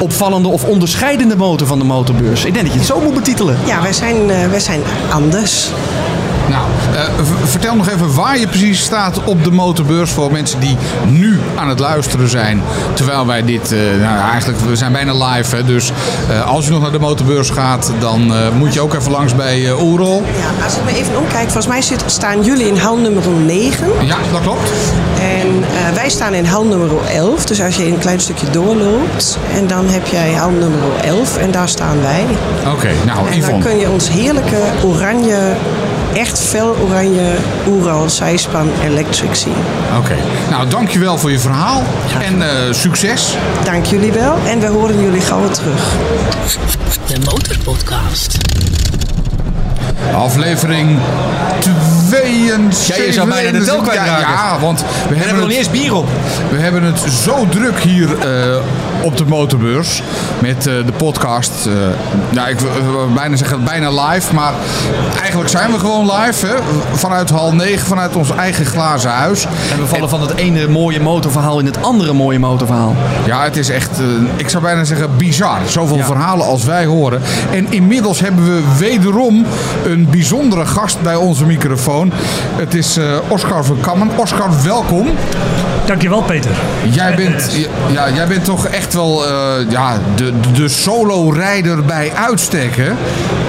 [0.00, 2.44] opvallende of onderscheidende motor van de motorbeurs.
[2.44, 3.56] Ik denk dat je het zo moet betitelen.
[3.66, 5.70] Ja, wij zijn, eh, wij zijn anders.
[6.98, 7.04] Eh,
[7.44, 11.68] vertel nog even waar je precies staat op de motorbeurs voor mensen die nu aan
[11.68, 12.62] het luisteren zijn.
[12.92, 15.56] Terwijl wij dit, eh, nou eigenlijk, we zijn bijna live.
[15.56, 15.92] Hè, dus
[16.28, 19.66] eh, als je nog naar de motorbeurs gaat, dan moet je ook even langs bij
[19.66, 20.22] eh Oerol.
[20.38, 23.86] Ja, als ik me even omkijk, volgens mij zit, staan jullie in hal nummer 9.
[24.06, 24.70] Ja, dat klopt.
[25.20, 27.44] En wij staan in hal nummer 11.
[27.44, 31.50] Dus als je een klein stukje doorloopt, en dan heb jij hal nummer 11 en
[31.50, 32.24] daar staan wij.
[32.72, 35.56] Oké, nou En dan kun je ons heerlijke oranje,
[36.18, 37.36] echt fel oranje
[37.68, 39.54] Oeral zijspan electric zien.
[39.98, 40.16] Oké,
[40.50, 41.82] nou dankjewel voor je verhaal
[42.20, 43.36] en eh, succes.
[43.64, 45.96] Dank jullie wel en we horen jullie gauw weer terug.
[47.06, 48.36] De Motorpodcast.
[50.14, 50.98] Aflevering
[51.60, 52.27] 72.
[52.86, 54.20] Jij is al bijna de tel kwijtraken.
[54.20, 56.08] Ja, ja, want we We hebben, hebben nog niet het, eens bier op.
[56.50, 58.56] we hebben het zo druk hier eh,
[59.02, 60.02] op de motorbeurs
[60.38, 61.66] met eh, de podcast.
[61.66, 61.72] eh
[62.30, 64.52] nou, ik wil bijna zeggen bijna live, maar
[65.20, 66.46] eigenlijk zijn we gewoon live.
[66.46, 66.54] Hè?
[66.92, 69.44] Vanuit hal 9, vanuit ons eigen glazen huis.
[69.72, 72.94] En we vallen van het ene mooie motorverhaal in het andere mooie motorverhaal.
[73.26, 73.90] Ja, het is echt,
[74.36, 75.58] ik zou bijna zeggen, bizar.
[75.66, 76.04] Zoveel Ja.
[76.04, 77.20] verhalen als wij horen.
[77.50, 79.46] En inmiddels hebben we wederom
[79.84, 82.12] een bijzondere gast bij onze microfoon.
[82.58, 84.08] Het is eh, Oscar van Kammen.
[84.16, 85.06] Oscar, welkom.
[85.86, 86.50] Dankjewel, Peter.
[86.90, 87.56] Jij bent,
[87.92, 92.90] ja, jij bent toch echt wel eh, ja, de, de solo-rijder bij uitstek, hè?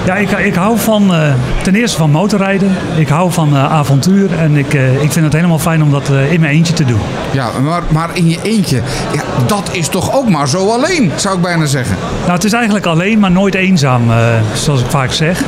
[0.04, 2.76] Ja, ik, ik hou van, eh, ten eerste van motorrijden.
[2.96, 4.38] Ik hou van avontuur.
[4.38, 7.00] En ik, ik vind het helemaal fijn om dat in mijn eentje te doen.
[7.30, 8.80] Ja, maar, maar in je eentje,
[9.12, 11.96] ja, dat is toch ook maar zo alleen, zou ik bijna zeggen.
[12.20, 14.02] Nou, het is eigenlijk alleen, maar nooit eenzaam,
[14.52, 15.42] zoals ik vaak zeg.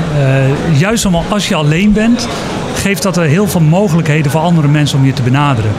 [0.73, 2.29] Juist om, als je alleen bent,
[2.75, 5.71] geeft dat er heel veel mogelijkheden voor andere mensen om je te benaderen.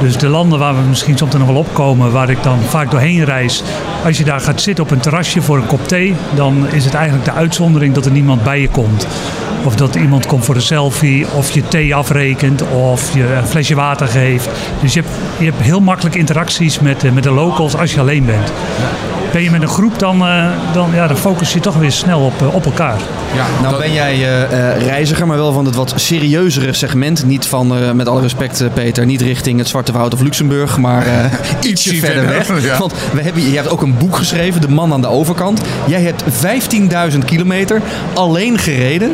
[0.00, 3.24] Dus de landen waar we misschien soms nog wel opkomen, waar ik dan vaak doorheen
[3.24, 3.62] reis.
[4.04, 6.94] Als je daar gaat zitten op een terrasje voor een kop thee, dan is het
[6.94, 9.06] eigenlijk de uitzondering dat er niemand bij je komt.
[9.64, 13.74] Of dat iemand komt voor een selfie, of je thee afrekent, of je een flesje
[13.74, 14.48] water geeft.
[14.80, 18.00] Dus je hebt, je hebt heel makkelijk interacties met, eh, met de locals als je
[18.00, 18.52] alleen bent.
[19.32, 22.20] Ben je met een groep, dan, eh, dan, ja, dan focus je toch weer snel
[22.20, 22.96] op, eh, op elkaar.
[23.34, 24.42] Ja, Nou dat- ben jij eh,
[24.72, 27.24] eh, reiziger, maar wel van het wat serieuzere segment.
[27.26, 31.06] Niet van, eh, met alle respect Peter, niet richting het Zwarte Woud of Luxemburg, maar
[31.06, 31.12] eh,
[31.60, 32.62] ietsje Ietsje verder weg.
[32.62, 32.78] ja.
[32.78, 35.60] Want we hebben, je hebt ook een boek geschreven, De Man aan de Overkant.
[35.86, 36.22] Jij hebt
[37.12, 37.80] 15.000 kilometer
[38.14, 39.12] alleen gereden.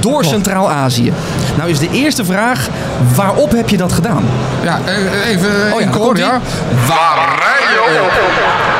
[0.00, 1.12] door Centraal-Azië.
[1.56, 2.68] Nou is de eerste vraag,
[3.14, 4.24] waarop heb je dat gedaan?
[4.64, 6.24] Ja, eh, even Oh ja, in koor, komt-ie.
[6.24, 6.40] ja.
[6.88, 7.80] Waar rij je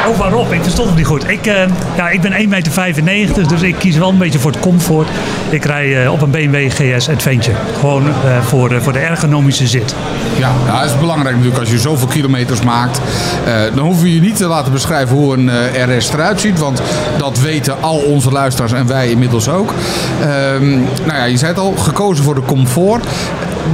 [0.07, 0.13] op?
[0.13, 0.53] Oh, waarop?
[0.53, 1.29] Ik verstond het niet goed.
[1.29, 1.63] Ik, eh,
[1.97, 5.09] ja, ik ben 1,95 meter, dus ik kies wel een beetje voor het comfort.
[5.51, 7.57] Ik rij eh, op een BMW GS Adventure.
[7.79, 9.95] Gewoon eh, voor, eh, voor de ergonomische zit.
[10.39, 13.01] Ja, ja, dat is belangrijk natuurlijk als je zoveel kilometers maakt.
[13.45, 16.59] Eh, dan hoeven we je niet te laten beschrijven hoe een eh, RS eruit ziet.
[16.59, 16.83] Want
[17.19, 19.73] dat weten al onze luisteraars en wij inmiddels ook.
[20.21, 23.07] Ehm, nou ja, je zei het al, gekozen voor de comfort.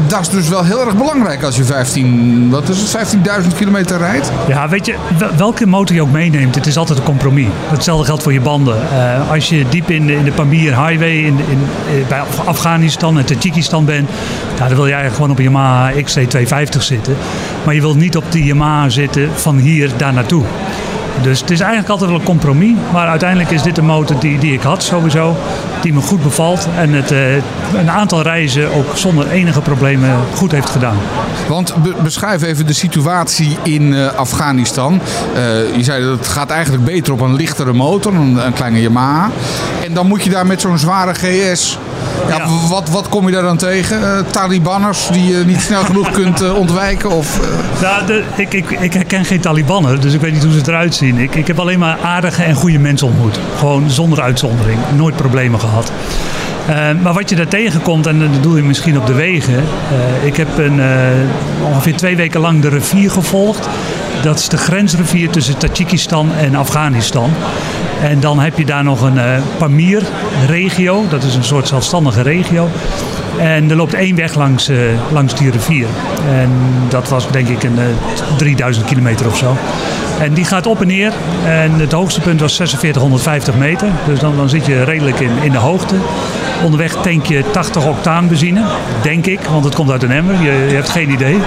[0.07, 3.99] Dat is dus wel heel erg belangrijk als je 15, wat is het, 15.000 kilometer
[3.99, 4.31] rijdt.
[4.49, 7.47] Ja, weet je, wel- welke motor je ook meeneemt, het is altijd een compromis.
[7.69, 8.77] Hetzelfde geldt voor je banden.
[8.93, 11.59] Eh, als je diep in de, in de Pamir Highway in, in,
[12.01, 14.09] eh, bij Af- Afghanistan en Tajikistan bent,
[14.59, 17.17] ja, dan wil eigenlijk gewoon op een Yamaha XC250 zitten.
[17.65, 20.43] Maar je wilt niet op die Yamaha zitten van hier daar naartoe.
[21.23, 22.75] Dus het is eigenlijk altijd wel een compromis.
[22.93, 25.37] Maar uiteindelijk is dit een motor die, die ik had sowieso.
[25.81, 26.69] Die me goed bevalt.
[26.79, 27.35] En het eh,
[27.81, 30.97] een aantal reizen ook zonder enige problemen goed heeft gedaan.
[31.49, 35.01] Want be- beschrijf even de situatie in eh, Afghanistan.
[35.35, 39.31] Eh, je zei dat het gaat eigenlijk beter op een lichtere motor, een kleine Yamaha.
[39.85, 41.79] En dan moet je daar met zo'n zware GS.
[42.29, 44.03] Ja, Wat, wat kom je daar dan tegen?
[44.03, 47.11] Eh, Talibanners die je niet snel genoeg kunt eh, ontwijken?
[47.11, 47.41] Of,
[47.83, 50.95] Nou, de, ik, ik, ik herken geen Talibannen, dus ik weet niet hoe ze eruit
[50.95, 51.19] zien.
[51.19, 53.39] Ik, ik heb alleen maar aardige en goede mensen ontmoet.
[53.59, 54.79] Gewoon zonder uitzondering.
[54.97, 55.93] Nooit problemen gehad.
[56.67, 59.65] Eh, maar wat je daar tegenkomt, en dat doe je misschien op de wegen.
[60.25, 60.81] ik heb een,
[61.65, 63.69] ongeveer twee weken lang de rivier gevolgd.
[64.23, 67.31] Dat is de grensrivier tussen Tajikistan en Afghanistan.
[68.03, 71.05] En dan heb je daar nog een eh Pamir-regio.
[71.09, 72.69] Dat is een soort zelfstandige regio.
[73.39, 74.77] En er loopt één weg langs, eh,
[75.13, 75.87] langs die rivier.
[76.31, 76.51] En
[76.89, 79.57] dat was denk ik een eh, 3000 kilometer of zo.
[80.21, 81.13] En die gaat op en neer.
[81.45, 83.89] En het hoogste punt was 4650 meter.
[84.07, 85.95] Dus dan, dan zit je redelijk in, in de hoogte.
[86.65, 88.63] Onderweg tank je 80 octaan benzine,
[89.03, 90.43] denk ik, want het komt uit een emmer.
[90.43, 91.39] Je hebt geen idee.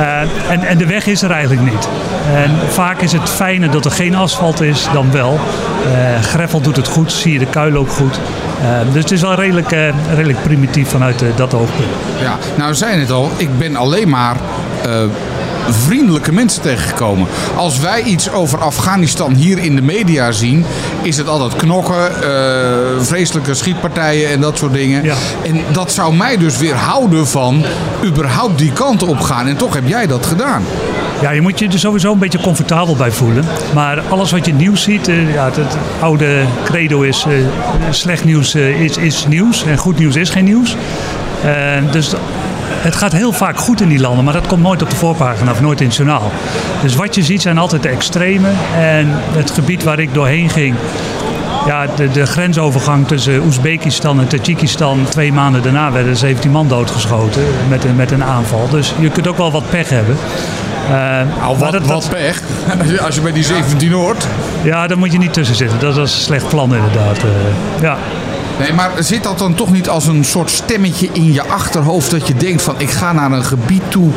[0.00, 1.88] Eh, en, en de weg is er eigenlijk niet.
[2.34, 5.40] En vaak is het fijner dat er geen asfalt is dan wel.
[5.92, 8.20] Eh greffel doet het goed, zie je de kuil ook goed.
[8.62, 9.70] Eh, dus het is wel redelijk,
[10.14, 11.88] redelijk primitief vanuit dat oogpunt.
[12.20, 14.36] ja, nou zei het al, ik ben alleen maar
[15.72, 17.26] vriendelijke mensen tegengekomen.
[17.56, 20.64] Als wij iets over Afghanistan hier in de media zien,
[21.02, 25.04] is het altijd knokken, eh, vreselijke schietpartijen en dat soort dingen.
[25.04, 25.14] Ja.
[25.42, 27.64] En dat zou mij dus weer houden van
[28.04, 29.46] überhaupt die kant op gaan.
[29.46, 30.62] En toch heb jij dat gedaan.
[31.20, 33.44] Ja, je moet je er sowieso een beetje comfortabel bij voelen.
[33.74, 37.34] Maar alles wat je nieuws ziet, eh, ja, het, het oude credo is eh,
[37.90, 40.76] slecht nieuws is, is nieuws en goed nieuws is geen nieuws.
[41.90, 42.12] Dus
[42.72, 45.50] het gaat heel vaak goed in die landen, maar dat komt nooit op de voorpagina
[45.50, 46.30] of nooit in het journaal.
[46.82, 48.48] Dus wat je ziet zijn altijd de extreme.
[48.78, 50.74] En het gebied waar ik doorheen ging,
[51.66, 55.06] ja, de, de grensovergang tussen Oezbekistan en Tajikistan.
[55.08, 58.68] Twee maanden daarna werden 17 man doodgeschoten met een, met een aanval.
[58.70, 60.16] Dus je kunt ook wel wat pech hebben.
[60.88, 62.42] Nou, maar wat, dat- wat pech.
[63.04, 64.26] Als je bij die 17 hoort.
[64.62, 65.78] Ja, daar moet je niet tussen zitten.
[65.78, 67.16] Dat was een slecht plan inderdaad.
[67.18, 67.24] Eh,
[67.82, 67.96] ja.
[68.60, 72.26] Nee, maar zit dat dan toch niet als een soort stemmetje in je achterhoofd dat
[72.26, 74.10] je denkt van ik ga naar een gebied toe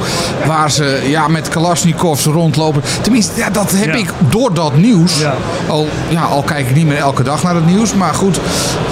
[0.45, 2.81] waar ze ja, met Kalashnikovs rondlopen.
[3.01, 3.99] Tenminste, ja, dat heb Ja.
[3.99, 5.19] ik door dat nieuws.
[5.19, 5.33] Ja.
[5.67, 8.39] Al, ja, al kijk ik niet meer elke dag naar het nieuws, maar goed.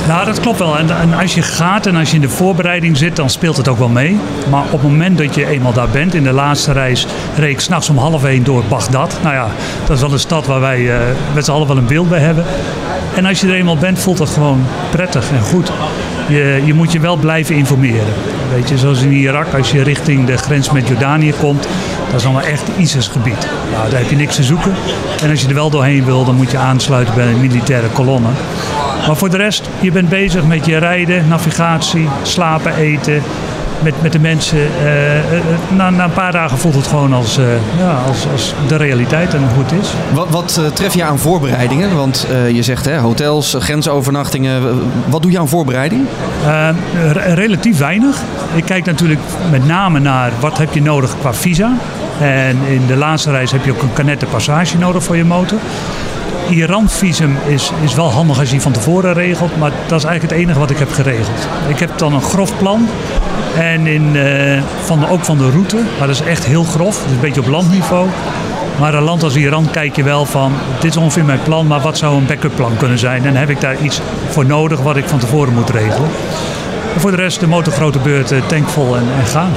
[0.08, 0.78] Nou, dat klopt wel.
[0.78, 3.68] En, en als je gaat en als je in de voorbereiding zit, dan speelt het
[3.68, 4.20] ook wel mee.
[4.50, 7.60] Maar op het moment dat je eenmaal daar bent, in de laatste reis, reed ik
[7.60, 9.18] s'nachts om half één door Bagdad.
[9.24, 9.48] Nou ja,
[9.88, 11.00] dat is wel een stad waar wij eh,
[11.34, 12.46] met z'n allen wel een beeld bij hebben.
[13.16, 15.72] En als je er eenmaal bent, voelt dat gewoon prettig en goed.
[16.28, 18.14] Je, je moet je wel blijven informeren.
[18.54, 21.68] Weet je, zoals in Irak, als je richting de grens met Jordanië komt,
[22.12, 23.48] dat is wel echt ISIS-gebied.
[23.72, 24.74] Nou, daar heb je niks te zoeken.
[25.24, 28.30] En als je er wel doorheen wil, dan moet je aansluiten bij een militaire kolonne.
[29.08, 33.24] Maar voor de rest, je bent bezig met je rijden, navigatie, slapen, eten.
[33.84, 34.58] Met, met de mensen.
[34.58, 37.40] Eh, eh, eh, na, na een paar dagen voelt het gewoon als,
[37.78, 39.94] ja, als, als de realiteit en hoe het is.
[40.14, 41.96] Wat, wat tref je aan voorbereidingen?
[41.96, 44.82] Want je zegt hè, hotels, grensovernachtingen.
[45.08, 46.06] Wat doe je aan voorbereiding?
[47.12, 48.18] Re- relatief weinig.
[48.54, 49.20] Ik kijk natuurlijk
[49.52, 51.74] met name naar wat heb je nodig qua visa.
[52.20, 55.60] En in de laatste reis heb je ook een canette passage nodig voor je motor.
[56.52, 60.34] Iran-visum is, is wel handig als je die van tevoren regelt, maar dat is eigenlijk
[60.34, 61.48] het enige wat ik heb geregeld.
[61.68, 62.88] Ik heb dan een grof plan
[63.58, 67.04] en in, eh, van de, ook van de route, maar dat is echt heel grof,
[67.04, 68.08] dus een beetje op landniveau.
[68.80, 71.82] Maar een land als Iran kijk je wel van, dit is ongeveer mijn plan, maar
[71.82, 73.26] wat zou een backup plan kunnen zijn?
[73.26, 76.10] En heb ik daar iets voor nodig wat ik van tevoren moet regelen?
[76.94, 79.52] En voor de rest de motorgrote beurt, eh, tank vol en, en gaan.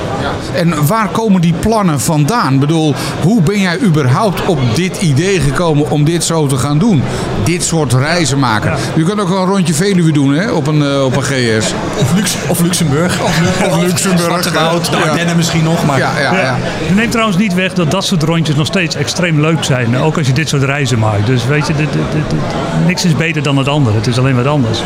[0.55, 2.55] En waar komen die plannen vandaan?
[2.55, 6.79] Ik bedoel, hoe ben jij überhaupt op dit idee gekomen om dit zo te gaan
[6.79, 7.03] doen?
[7.45, 8.73] Dit soort reizen maken.
[8.95, 11.73] Je kunt ook wel een rondje Veluwe doen hè, op, een, eh, op een GS.
[11.99, 13.23] Of, Lux, of Luxemburg.
[13.23, 13.41] Of
[13.83, 14.23] Luxemburg.
[14.25, 15.03] Zwarte Woud, de Ja.
[15.11, 15.85] Ardennen misschien nog.
[15.87, 16.57] Maar Ja, ja, ja.
[16.61, 19.99] Het neemt trouwens niet weg dat dat soort rondjes nog steeds extreem leuk zijn.
[19.99, 21.27] Ook als je dit soort reizen maakt.
[21.27, 23.97] Dus weet je, dit- dit- dit- dit- niks is beter dan het andere.
[23.97, 24.83] Het is alleen wat anders.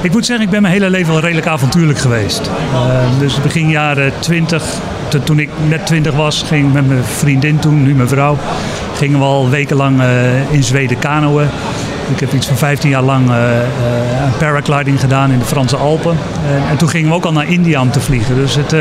[0.00, 2.50] Ik moet zeggen, ik ben mijn hele leven wel redelijk avontuurlijk geweest.
[2.72, 4.64] Eh, dus begin jaren 20,
[5.08, 8.38] to- toen ik net 20 was, ging ik met mijn vriendin toen, nu mijn vrouw,
[8.96, 11.46] gingen we al wekenlang eh, in Zweden kanoën.
[12.14, 16.16] Ik heb iets van 15 jaar lang een paragliding gedaan in de Franse Alpen.
[16.52, 18.34] En, en toen gingen we ook al naar India om te vliegen.
[18.34, 18.72] Dus het,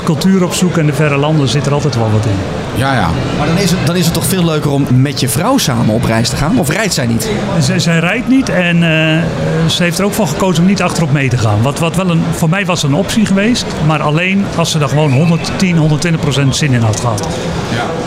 [0.00, 2.36] het cultuur opzoeken en de verre landen zit er altijd wel wat in.
[2.74, 3.10] Ja, ja.
[3.38, 5.94] Maar dan is, het, dan is het toch veel leuker om met je vrouw samen
[5.94, 6.58] op reis te gaan?
[6.58, 7.30] Of rijdt zij niet?
[7.58, 9.22] Zij, zij rijdt niet en eh,
[9.68, 11.62] ze heeft er ook voor gekozen om niet achterop mee te gaan.
[11.62, 14.88] Wat, wat wel een, voor mij was een optie geweest, maar alleen als ze er
[14.88, 17.28] gewoon 110, 120 procent zin in had gehad.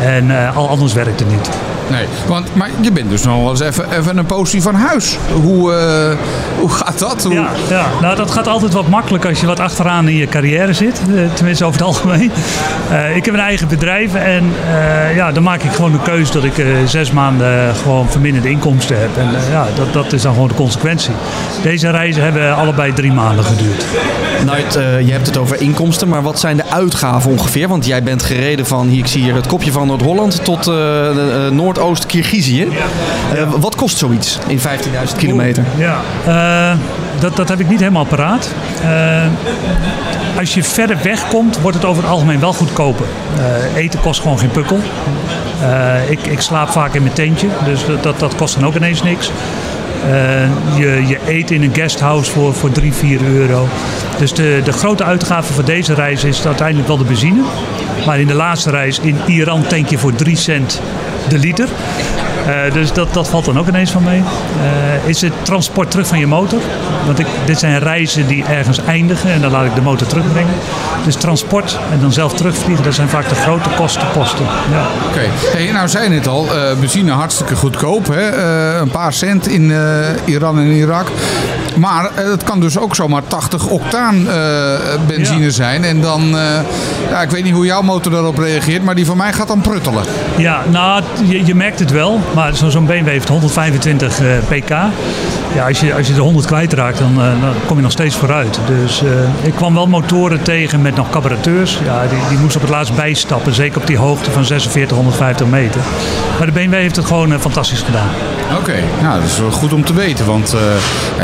[0.01, 1.49] En eh, al anders werkt het niet.
[1.89, 5.17] Nee, want, maar je bent dus nog wel eens even, even een postie van huis.
[5.41, 6.17] Hoe, eh,
[6.60, 7.28] hoe gaat dat?
[7.30, 10.74] Ja, ja, nou dat gaat altijd wat makkelijk als je wat achteraan in je carrière
[10.74, 11.02] zit.
[11.15, 12.32] eh, tenminste over het algemeen.
[12.91, 14.52] Eh, ik heb een eigen bedrijf en
[15.15, 19.17] ja, dan maak ik gewoon de keuze dat ik zes maanden gewoon verminderde inkomsten heb.
[19.17, 21.13] En ja, dat, dat is dan gewoon de consequentie.
[21.63, 23.86] Deze reizen hebben allebei drie maanden geduurd.
[24.45, 27.67] Nou, eh, je hebt het over inkomsten, maar wat zijn de uitgaven ongeveer?
[27.67, 31.10] Want jij bent gereden van, hier, ik zie hier het kopje van Noord-Holland tot eh,
[31.10, 32.67] eh, Noordoost-Kirgizië.
[33.60, 34.63] Wat kost zoiets in 15.000
[35.17, 35.63] kilometer?
[35.77, 36.77] Ja,
[37.19, 38.49] dat, dat heb ik niet helemaal paraat.
[40.38, 43.06] Als je verder wegkomt, wordt het over het algemeen wel goedkoper.
[43.75, 44.79] Eten kost gewoon geen pukkel.
[46.10, 49.03] Ik, ik slaap vaak in mijn tentje, dus dat, dat, dat kost dan ook ineens
[49.03, 49.32] niks.
[50.04, 53.68] Eh, je, je eet in een guesthouse voor, voor 3, 4 euro.
[54.18, 57.42] Dus de, de grote uitgave voor deze reis is uiteindelijk wel de benzine.
[58.06, 60.82] Maar in de laatste reis in Iran tank je voor 3 cent
[61.30, 61.68] de liter.
[62.47, 64.23] Eh, dus dat, dat valt dan ook ineens van mee.
[64.63, 66.60] Eh, is het transport terug van je motor?
[67.06, 70.53] Want ik, dit zijn reizen die ergens eindigen en dan laat ik de motor terugbrengen.
[71.06, 74.45] Dus transport en dan zelf terugvliegen, dat zijn vaak de grote kostenposten.
[74.71, 74.86] Ja.
[75.10, 75.58] Oké.
[75.58, 78.08] Hey, nou zei je het al, eh, benzine hartstikke goedkoop.
[78.08, 78.32] Hè?
[78.79, 79.73] Een paar cent in
[80.25, 81.08] Iran en Irak.
[81.77, 84.27] Maar het kan dus ook zomaar 80 octaan
[85.08, 85.49] benzine Ja.
[85.49, 85.84] zijn.
[85.84, 86.36] En dan,
[87.10, 89.62] ja, ik weet niet hoe jouw motor daarop reageert, maar die van mij gaat dan
[89.62, 90.03] pruttelen.
[90.38, 92.19] Ja, nou, je, je merkt het wel.
[92.36, 94.69] Maar zo- zo'n BMW heeft 125 eh, pk.
[95.56, 98.15] Ja, als je, als je de 100 kwijtraakt, dan, eh, dan kom je nog steeds
[98.15, 98.60] vooruit.
[98.67, 101.80] Dus eh, ik kwam wel motoren tegen met nog carburateurs.
[101.86, 103.54] Ja, die, die moesten op het laatst bijstappen.
[103.54, 105.82] Zeker op die hoogte van 46, 150 meter.
[106.38, 108.10] Maar de BMW heeft het gewoon fantastisch gedaan.
[108.60, 110.26] Oké, nou dat is wel goed om te weten.
[110.26, 110.56] Want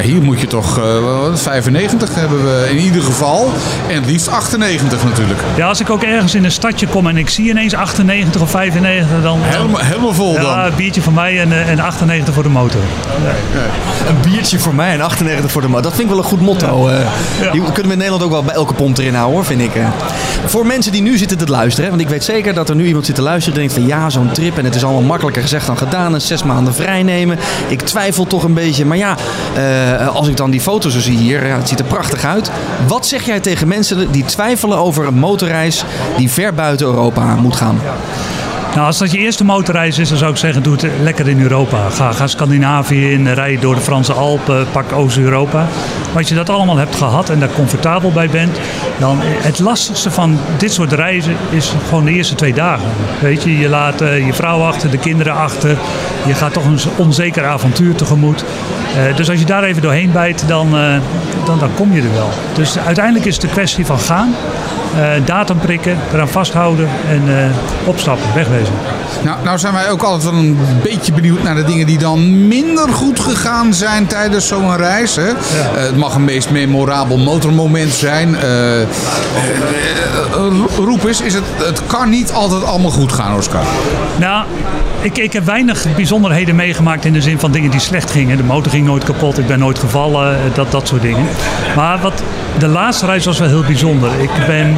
[0.01, 3.51] hier moet je toch eh, wat, 95 hebben we in ieder geval.
[3.89, 5.39] En het liefst 98 natuurlijk.
[5.55, 8.49] Ja, als ik ook ergens in een stadje kom en ik zie ineens 98 of
[8.49, 9.39] 95, dan...
[9.41, 10.43] Helemaal, helemaal vol dan.
[10.43, 12.81] Ja, een biertje voor mij en, eh, en 98 voor de motor.
[14.09, 15.81] Een biertje voor mij en 98 voor de man.
[15.81, 16.87] Dat vind ik wel een goed motto.
[16.87, 17.51] eh.
[17.51, 19.75] Die kunnen we in Nederland ook wel bij elke pomp erin houden, hoor, vind ik.
[19.75, 19.87] eh.
[20.45, 22.85] Voor mensen die nu zitten te luisteren, hè, want ik weet zeker dat er nu
[22.85, 25.41] iemand zit te luisteren die denkt van ja, zo'n trip en het is allemaal makkelijker
[25.41, 26.13] gezegd dan gedaan.
[26.13, 27.37] En zes maanden vrij nemen.
[27.67, 28.85] Ik twijfel toch een beetje.
[28.85, 29.15] Maar ja,
[30.13, 32.51] als ik dan die foto's zo zie hier, ja, het ziet er prachtig uit.
[32.87, 35.83] Wat zeg jij tegen mensen die twijfelen over een motorreis
[36.17, 37.79] die ver buiten Europa moet gaan?
[38.73, 41.41] Nou, als dat je eerste motorreis is, dan zou ik zeggen, doe het lekker in
[41.41, 41.89] Europa.
[41.89, 45.57] Ga, ga Scandinavië in, rij door de Franse Alpen, pak Oost-Europa.
[46.07, 48.59] Maar als je dat allemaal hebt gehad en daar comfortabel bij bent,
[48.99, 52.87] dan het lastigste van dit soort reizen is gewoon de eerste twee dagen.
[53.21, 55.77] Weet je, je laat eh, je vrouw achter, de kinderen achter.
[56.25, 58.43] Je gaat toch een onzeker avontuur tegemoet.
[58.95, 60.97] Eh, dus als je daar even doorheen bijt, dan, eh,
[61.45, 62.29] dan, dan kom je er wel.
[62.53, 64.35] Dus uiteindelijk is het een kwestie van gaan.
[64.95, 68.73] Eh, datum prikken, eraan vasthouden en eh, opstappen, wegwezen.
[69.23, 72.47] Nou, nou zijn wij ook altijd wel een beetje benieuwd naar de dingen die dan
[72.47, 75.15] minder goed gegaan zijn tijdens zo'n reis.
[75.15, 75.27] Hè?
[75.27, 75.35] Eh,
[75.73, 78.37] het mag een meest memorabel motormoment zijn.
[80.77, 83.63] Roep eens, is het, het kan niet altijd allemaal goed gaan, Oscar.
[84.19, 84.45] Nou,
[85.01, 88.37] ik, ik heb weinig bijzonderheden meegemaakt in de zin van dingen die slecht gingen.
[88.37, 91.25] De motor ging nooit kapot, ik ben nooit gevallen, dat, dat soort dingen.
[91.75, 92.23] Maar wat,
[92.59, 94.09] de laatste reis was wel heel bijzonder.
[94.21, 94.77] Ik ben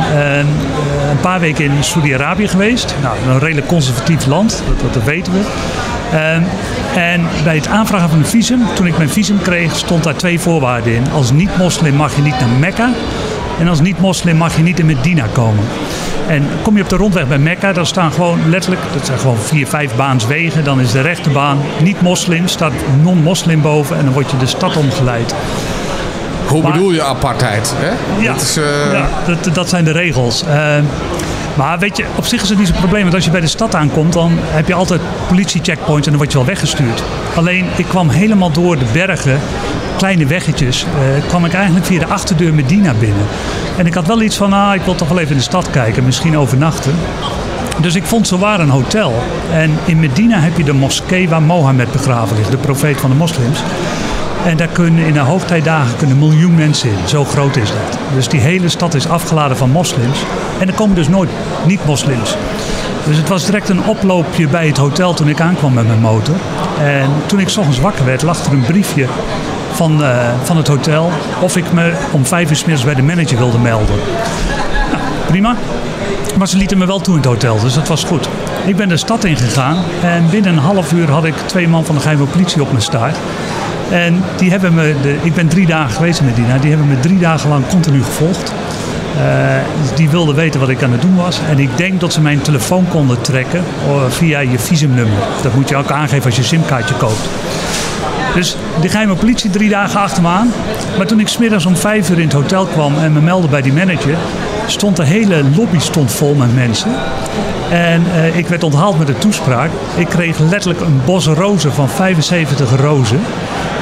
[1.09, 2.95] een paar weken in Saudi-Arabië geweest.
[3.01, 5.41] Nou, een redelijk conservatief land, dat, dat, weten we.
[6.95, 10.39] En bij het aanvragen van een visum, toen ik mijn visum kreeg, stond daar twee
[10.39, 11.11] voorwaarden in.
[11.11, 12.89] Als niet-moslim mag je niet naar Mekka.
[13.59, 15.63] En als niet-moslim mag je niet in Medina komen.
[16.27, 19.37] En kom je op de rondweg bij Mekka, dan staan gewoon letterlijk, dat zijn gewoon
[19.37, 20.63] vier, vijf baanswegen.
[20.63, 22.73] Dan is de rechterbaan niet-moslim, staat
[23.03, 25.35] non-moslim boven en dan word je de stad omgeleid.
[26.51, 27.73] Hoe Maar- bedoel je apartheid?
[27.75, 28.21] Hè?
[28.23, 30.43] Ja, Dat is, eh, ja dat, dat zijn de regels.
[30.43, 30.75] Eh,
[31.55, 33.01] maar weet je, op zich is het niet zo'n probleem.
[33.01, 36.31] Want als je bij de stad aankomt, dan heb je altijd politie-checkpoints en dan word
[36.31, 37.03] je wel weggestuurd.
[37.35, 39.39] Alleen, ik kwam helemaal door de bergen,
[39.97, 43.25] kleine weggetjes, eh, kwam ik eigenlijk via de achterdeur Medina binnen.
[43.77, 45.69] En ik had wel iets van, ah, ik wil toch wel even in de stad
[45.69, 46.93] kijken, misschien overnachten.
[47.77, 49.23] Dus ik vond zowaar een hotel.
[49.53, 53.15] En in Medina heb je de moskee waar Mohammed begraven ligt, de profeet van de
[53.15, 53.63] moslims.
[54.45, 57.07] En daar kunnen in de hoogtijdagen kunnen een miljoen mensen in.
[57.07, 57.99] Zo groot is dat.
[58.13, 60.19] Dus die hele stad is afgeladen van moslims.
[60.59, 61.29] En er komen dus nooit
[61.65, 62.35] niet-moslims.
[63.05, 66.35] Dus het was direct een oploopje bij het hotel toen ik aankwam met mijn motor.
[66.79, 69.05] En toen ik 's wakker werd, lag er een briefje
[69.73, 73.01] van, eh, van het hotel of ik me om vijf uur 's middags bij de
[73.01, 73.95] manager wilde melden.
[74.91, 75.55] Nou, prima.
[76.37, 78.29] Maar ze lieten me wel toe in het hotel, dus dat was goed.
[78.65, 81.95] Ik ben de stad ingegaan en binnen een half uur had ik twee man van
[81.95, 83.17] de geheime politie op mijn staart.
[83.91, 86.99] En die hebben me, de, ik ben drie dagen geweest in Medina, die hebben me
[86.99, 88.53] drie dagen lang continu gevolgd.
[89.17, 91.39] Eh, die wilden weten wat ik aan het doen was.
[91.49, 95.17] En ik denk dat ze mijn telefoon konden trekken eh, via je visumnummer.
[95.41, 97.29] Dat moet je ook aangeven als je simkaartje koopt.
[98.35, 100.51] Dus de geheime politie drie dagen achter me aan.
[100.97, 103.61] Maar toen ik smiddags om vijf uur in het hotel kwam en me meldde bij
[103.61, 104.17] die manager,
[104.65, 106.91] stond de hele lobby stond vol met mensen.
[107.71, 109.69] En eh, ik werd onthaald met een toespraak.
[109.95, 113.19] Ik kreeg letterlijk een bos rozen van 75 rozen.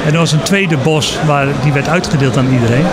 [0.06, 2.84] En er was een tweede bos waar die werd uitgedeeld aan iedereen.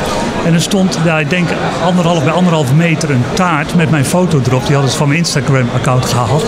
[0.45, 1.47] En er stond daar, ik denk
[1.83, 4.65] anderhalf bij anderhalf meter, een taart met mijn foto erop.
[4.65, 6.45] Die hadden ze van mijn Instagram-account gehaald.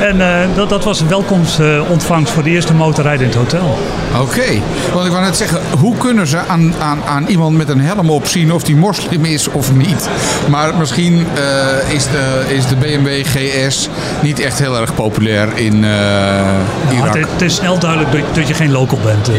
[0.00, 3.78] En eh, dat, dat was een welkomstontvangst voor de eerste motorrijder in het hotel.
[4.20, 4.60] Oké,
[4.92, 8.10] want ik wou net zeggen, hoe kunnen ze aan, aan, aan iemand met een helm
[8.10, 10.08] op zien of die moslim is of niet?
[10.48, 13.88] Maar misschien eh, is, de, is de BMW GS
[14.22, 16.54] niet echt heel erg populair in eh, Ja,
[16.94, 17.14] Irak.
[17.16, 19.30] het, het is snel duidelijk dat, dat je geen local bent.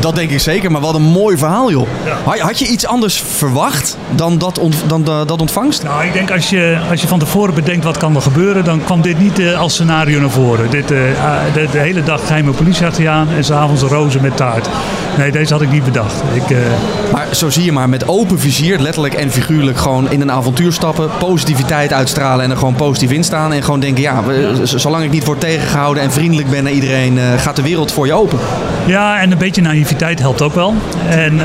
[0.00, 1.86] Dat denk ik zeker, maar wat een mooi verhaal, joh.
[2.04, 2.36] Ja.
[2.44, 5.82] Had, je iets anders verwacht dan dat, ont, dan, da- dat ontvangst?
[5.82, 8.84] Nou, ik denk als je, als je van tevoren bedenkt wat kan er gebeuren, dan
[8.84, 10.70] kwam dit niet eh, als scenario naar voren.
[10.70, 14.68] Dit, eh, ah, de, de hele dag geheime politie aan en s'avonds rozen met taart.
[15.18, 16.22] Nee, deze had ik niet bedacht.
[16.32, 16.58] Ik, eh,
[17.12, 20.72] Maar zo zie je maar, met open vizier, letterlijk en figuurlijk, gewoon in een avontuur
[20.72, 23.52] stappen, positiviteit uitstralen en er gewoon positief in staan.
[23.52, 24.22] En gewoon denken, ja,
[24.64, 28.12] zolang ik niet word tegengehouden en vriendelijk ben naar iedereen, gaat de wereld voor je
[28.12, 28.38] open.
[28.86, 30.74] ja, en een beetje naïviteit helpt ook wel.
[31.08, 31.40] En,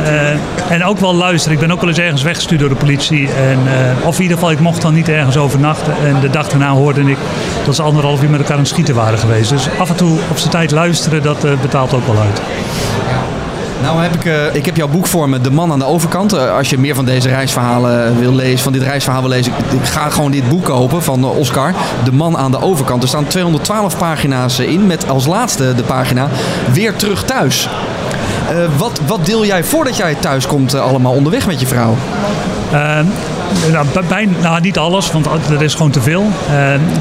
[0.69, 1.53] en ook wel luisteren.
[1.53, 3.27] Ik ben ook wel eens ergens weggestuurd door de politie.
[3.27, 3.59] En,
[4.03, 5.93] of in ieder geval, ik mocht dan niet ergens overnachten.
[6.05, 7.17] En de dag daarna hoorde ik
[7.65, 9.49] dat ze anderhalf uur met elkaar aan het schieten waren geweest.
[9.49, 12.41] Dus af en toe op zijn tijd luisteren, dat eh, betaalt ook wel uit.
[13.81, 16.33] Nou heb ik, eh, ik heb jouw boek voor me, De Man aan de Overkant.
[16.33, 19.81] Eh, als je meer van deze reisverhalen wil lezen, van dit reisverhaal wil lezen, ik,
[19.81, 21.73] ik ga gewoon dit boek kopen van Oscar.
[22.03, 23.03] De Man aan de Overkant.
[23.03, 26.27] Er staan 212 pagina's in, met als laatste de pagina
[26.71, 27.69] Weer terug thuis.
[28.77, 31.95] Wat, wat deel jij voordat jij thuis komt allemaal onderweg met je vrouw?
[33.65, 36.25] Eh, nou, bij- bij, nou, niet alles, want er is gewoon te veel.
[36.49, 36.55] Eh,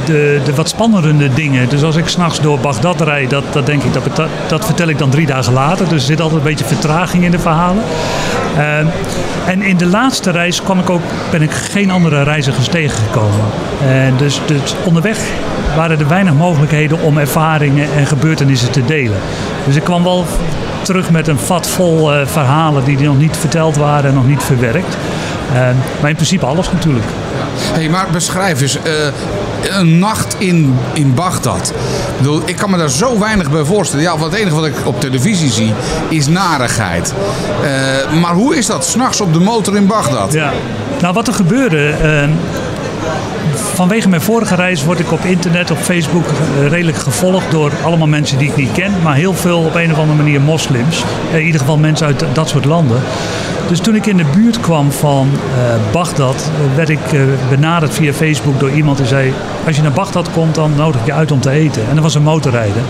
[0.04, 1.68] de, de wat spannende dingen.
[1.68, 4.98] Dus als ik s'nachts door Bagdad rijd, dat, dat denk ik, dat, dat vertel ik
[4.98, 5.88] dan drie dagen later.
[5.88, 7.82] Dus er zit altijd een beetje vertraging in de verhalen.
[8.56, 8.78] Eh,
[9.46, 13.40] en in de laatste reis kwam ik ook, ben ik geen andere reizigers tegengekomen.
[13.88, 15.18] En dus, dus onderweg
[15.76, 19.18] waren er weinig mogelijkheden om ervaringen en gebeurtenissen te delen.
[19.66, 20.24] Dus ik kwam wel
[20.82, 24.42] terug met een vat vol eh, verhalen die nog niet verteld waren en nog niet
[24.42, 24.96] verwerkt.
[25.52, 25.60] Eh,
[26.00, 27.06] maar in principe alles natuurlijk.
[27.72, 28.92] Hey, maar beschrijf eens eh,
[29.78, 31.68] een nacht in, in Bagdad.
[31.68, 34.04] Ik, bedoel, ik kan me daar zo weinig bij voorstellen.
[34.04, 35.72] Ja, wat het enige wat ik op televisie zie
[36.08, 37.14] is narigheid.
[38.20, 40.32] Maar hoe is dat s'nachts op de motor in Bagdad?
[40.32, 40.52] Ja.
[41.00, 41.94] Nou, wat er gebeurde.
[43.60, 48.06] Vanwege mijn vorige reis word ik op internet, op Facebook eh, redelijk gevolgd door allemaal
[48.06, 48.92] mensen die ik niet ken.
[49.02, 51.04] Maar heel veel op een of andere manier moslims.
[51.32, 53.00] Eh, in ieder geval mensen uit dat soort landen.
[53.68, 56.98] Dus toen ik in de buurt kwam van eh Bagdad, werd ik
[57.48, 59.32] benaderd via Facebook door iemand die zei:
[59.66, 61.82] Als je naar Bagdad komt, dan nodig ik je uit om te eten.
[61.88, 62.82] En dat was een motorrijder.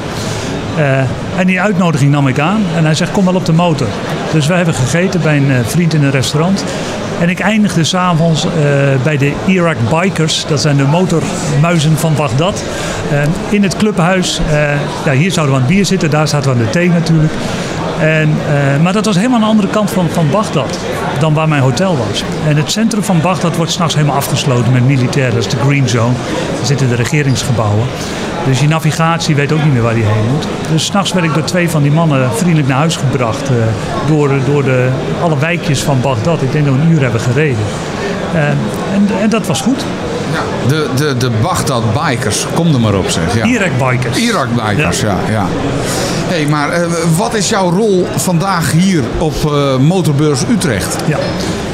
[1.36, 2.62] En die uitnodiging nam ik aan.
[2.76, 3.86] En hij zegt, kom wel op de motor.
[4.32, 6.64] Dus wij hebben gegeten bij een vriend in een restaurant.
[7.20, 8.52] En ik eindigde s'avonds eh
[9.02, 10.44] bij de Iraq Bikers.
[10.46, 12.62] Dat zijn de motormuizen van Bagdad.
[13.10, 14.40] Eh, in het clubhuis.
[14.50, 14.70] Eh,
[15.04, 16.10] ja, hier zouden we aan het bier zitten.
[16.10, 17.32] Daar zaten we aan de thee natuurlijk.
[18.00, 20.78] En, eh, maar dat was helemaal aan de andere kant van, van Bagdad
[21.18, 22.24] dan waar mijn hotel was.
[22.48, 25.34] En het centrum van Bagdad wordt s'nachts helemaal afgesloten met militairen.
[25.34, 26.12] Dat is de Green Zone.
[26.56, 27.86] Daar zitten de regeringsgebouwen.
[28.46, 30.46] Dus je navigatie weet ook niet meer waar die heen moet.
[30.70, 33.42] Dus s'nachts werd ik door twee van die mannen vriendelijk naar huis gebracht.
[33.48, 33.54] eh,
[34.06, 34.88] door door de,
[35.22, 36.42] alle wijkjes van Bagdad.
[36.42, 37.64] Ik denk dat we een uur hebben gereden.
[38.34, 39.84] Eh, en, en dat was goed.
[40.68, 43.34] De, de, de Bagdad Bikers, kom er maar op zeg.
[43.34, 43.44] Ja.
[43.44, 44.18] Irak Bikers.
[44.18, 45.16] Irak Bikers, ja.
[45.30, 45.46] ja.
[46.28, 50.96] Hey, maar eh, wat is jouw rol vandaag hier op eh, Motorbeurs Utrecht?
[51.06, 51.18] Ja.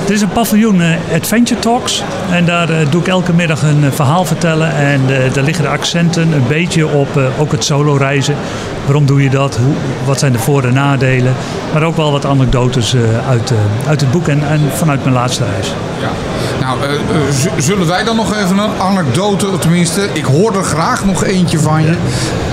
[0.06, 2.02] Er is een paviljoen eh, Adventure Talks.
[2.30, 4.74] En daar doe ik elke middag een verhaal vertellen.
[4.74, 5.00] En
[5.32, 8.36] daar liggen de accenten een beetje op ook het solo reizen.
[8.84, 9.56] Waarom doe je dat?
[9.56, 9.74] Hoe,
[10.04, 11.34] wat zijn de voor- en nadelen?
[11.72, 12.96] Maar ook wel wat anekdotes
[13.28, 13.52] uit,
[13.86, 15.74] uit het boek en, en vanuit mijn laatste reis.
[16.00, 16.33] Ja.
[16.64, 21.04] Nou, eh, eh, zullen wij dan nog even een anekdote, tenminste, ik hoor er graag
[21.04, 21.96] nog eentje van je.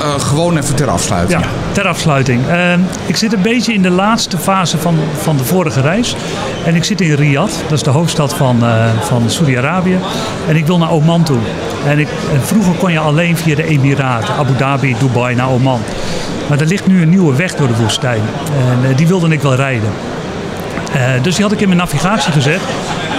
[0.02, 1.42] Eh, gewoon even ter afsluiting.
[1.42, 2.42] Ja, ter afsluiting.
[3.06, 6.16] Ik zit een beetje in de laatste fase van, van de vorige reis.
[6.66, 8.64] En ik zit in Riyadh, dat is de hoofdstad van,
[9.02, 10.00] van Saudi-Arabië.
[10.48, 11.40] En ik wil naar Oman toe.
[11.86, 15.82] En, ik, en vroeger kon je alleen via de Emiraten, Abu Dhabi, Dubai naar Oman.
[16.50, 18.22] Maar er ligt nu een nieuwe weg door de woestijn.
[18.84, 19.90] En die wilde ik wel rijden.
[20.94, 22.62] Eh, dus die had ik in mijn navigatie gezet.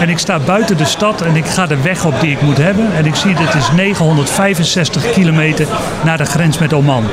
[0.01, 2.59] En ik sta buiten de stad en ik ga de weg op die ik moet
[2.59, 2.93] hebben.
[2.97, 5.67] En ik zie dat het is 965 kilometer
[6.05, 7.05] naar de grens met Oman.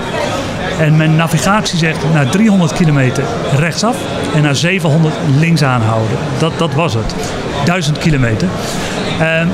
[0.79, 3.23] En mijn navigatie zegt naar 300 kilometer
[3.55, 3.95] rechtsaf
[4.35, 6.17] en naar 700 links aanhouden.
[6.37, 7.15] Dat, dat was het.
[7.65, 8.47] 1000 kilometer.
[9.19, 9.47] Ehm,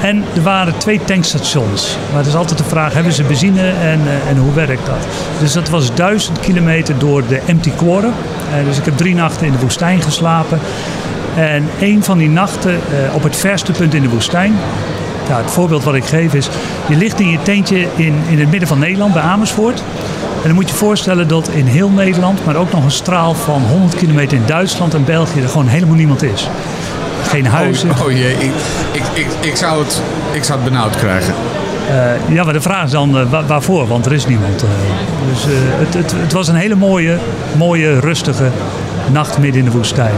[0.00, 1.96] en er waren twee tankstations.
[2.08, 5.06] Maar het is altijd de vraag, hebben ze benzine en, eh, en hoe werkt dat?
[5.40, 8.10] Dus dat was 1000 kilometer door de empty quarter.
[8.10, 10.58] Eh, dus ik heb drie nachten in de woestijn geslapen.
[11.36, 14.54] En een van die nachten eh, op het verste punt in de woestijn.
[15.28, 16.48] Ja, het voorbeeld wat ik geef is,
[16.88, 19.82] je ligt in je tentje in, in het midden van Nederland, bij Amersfoort.
[20.42, 23.34] En dan moet je je voorstellen dat in heel Nederland, maar ook nog een straal
[23.34, 26.48] van 100 kilometer in Duitsland en België, er gewoon helemaal niemand is.
[27.30, 27.90] Geen huizen.
[27.90, 28.50] Oh, oh jee, ik,
[28.92, 30.02] ik, ik, ik, zou het,
[30.32, 31.34] ik zou het benauwd krijgen.
[31.90, 34.62] Eh, ja, maar de vraag is dan eh, wa- waarvoor, want er is niemand.
[34.62, 34.68] eh.
[35.32, 37.16] dus eh, het, het, het was een hele mooie,
[37.56, 38.50] mooie, rustige
[39.12, 40.14] nacht midden in de woestijn.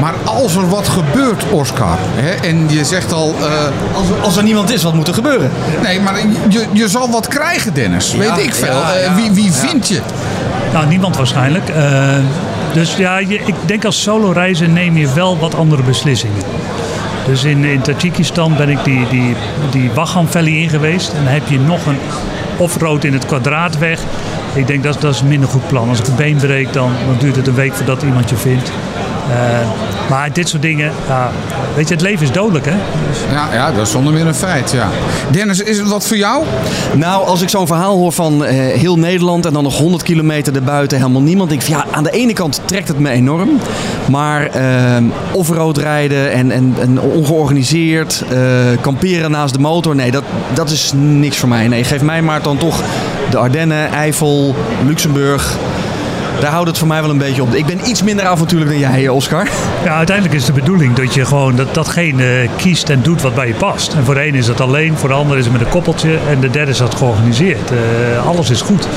[0.00, 3.44] Maar als er wat gebeurt, Oscar, hè, en je zegt al, eh,
[3.96, 5.50] Als, er- als er niemand is, wat moet er gebeuren?
[5.82, 6.14] nee, maar
[6.48, 8.14] je, je zal wat krijgen, Dennis.
[8.16, 8.72] Weet ik veel.
[8.72, 10.00] ja, Eh, ja, wie wie vind je?
[10.72, 11.68] Nou, niemand waarschijnlijk.
[12.74, 16.42] Dus ja, ik denk als solo-reizer neem je wel wat andere beslissingen.
[17.26, 19.34] Dus in, in Tajikistan ben ik die, die,
[19.70, 19.90] die
[20.26, 21.12] Valley in geweest.
[21.12, 21.98] En dan heb je nog een
[22.58, 24.00] off-road in het kwadraat weg.
[24.54, 25.88] Ik denk dat, dat is een minder goed plan.
[25.88, 28.72] Als ik een been breek, dan, dan duurt het een week voordat iemand je vindt.
[29.30, 29.58] Eh,
[30.08, 31.30] maar dit soort dingen, ja,
[31.74, 32.76] weet je, het leven is dodelijk hè.
[33.32, 34.88] Ja, ja, dat is zonder meer een feit, ja.
[35.30, 36.44] Dennis, is het wat voor jou?
[36.94, 40.54] Nou, als ik zo'n verhaal hoor van eh, heel Nederland en dan nog 100 kilometer
[40.54, 41.48] erbuiten, helemaal niemand.
[41.48, 43.50] Denk ik van ja, aan de ene kant trekt het me enorm.
[44.10, 48.38] Maar eh, offroad rijden en, en, en ongeorganiseerd, eh,
[48.80, 50.24] kamperen naast de motor, nee, dat,
[50.54, 51.68] dat is niks voor mij.
[51.68, 52.82] Nee, geef mij maar dan toch
[53.30, 54.54] de Ardennen, Eifel,
[54.86, 55.58] Luxemburg.
[56.40, 57.54] Daar houdt het voor mij wel een beetje op.
[57.54, 59.48] Ik ben iets minder avontuurlijk dan jij, Oscar.
[59.84, 63.46] Ja, uiteindelijk is de bedoeling dat je gewoon dat, datgene kiest en doet wat bij
[63.46, 63.92] je past.
[63.92, 66.18] En voor de een is dat alleen, voor de ander is het met een koppeltje
[66.28, 67.70] en de derde is dat georganiseerd.
[67.70, 68.88] Eh, alles is goed.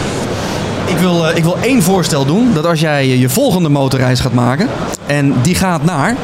[0.86, 2.54] Ik wil, eh, ik wil één voorstel doen.
[2.54, 4.68] Dat als jij je volgende motorreis gaat maken.
[5.06, 6.16] En die gaat naar.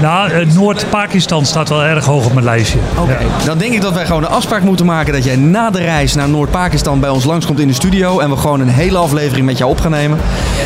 [0.00, 2.78] Nou, Noord-Pakistan staat wel erg hoog op mijn lijstje.
[3.06, 3.44] Ja.
[3.44, 5.12] Dan denk ik dat wij gewoon een afspraak moeten maken.
[5.12, 8.18] Dat jij na de reis naar Noord-Pakistan bij ons langskomt in de studio.
[8.18, 10.18] En we gewoon een hele aflevering met jou op gaan nemen.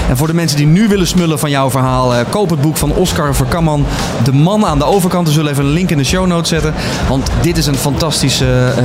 [0.09, 2.15] En voor de mensen die nu willen smullen van jouw verhaal.
[2.15, 3.87] eh, koop het boek van Oscar Verkamman.
[4.25, 5.27] De man aan de overkant.
[5.27, 6.75] We zullen even een link in de show notes zetten.
[7.09, 8.85] Want dit is een fantastische eh,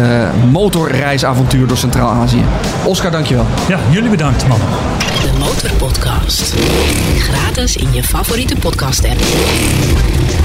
[0.52, 2.44] motorreisavontuur door Centraal-Azië.
[2.84, 3.46] Oscar, dankjewel.
[3.68, 4.68] Ja, jullie bedankt mannen.
[5.40, 6.54] Motorpodcast.
[7.18, 10.43] Gratis in je favoriete podcast app.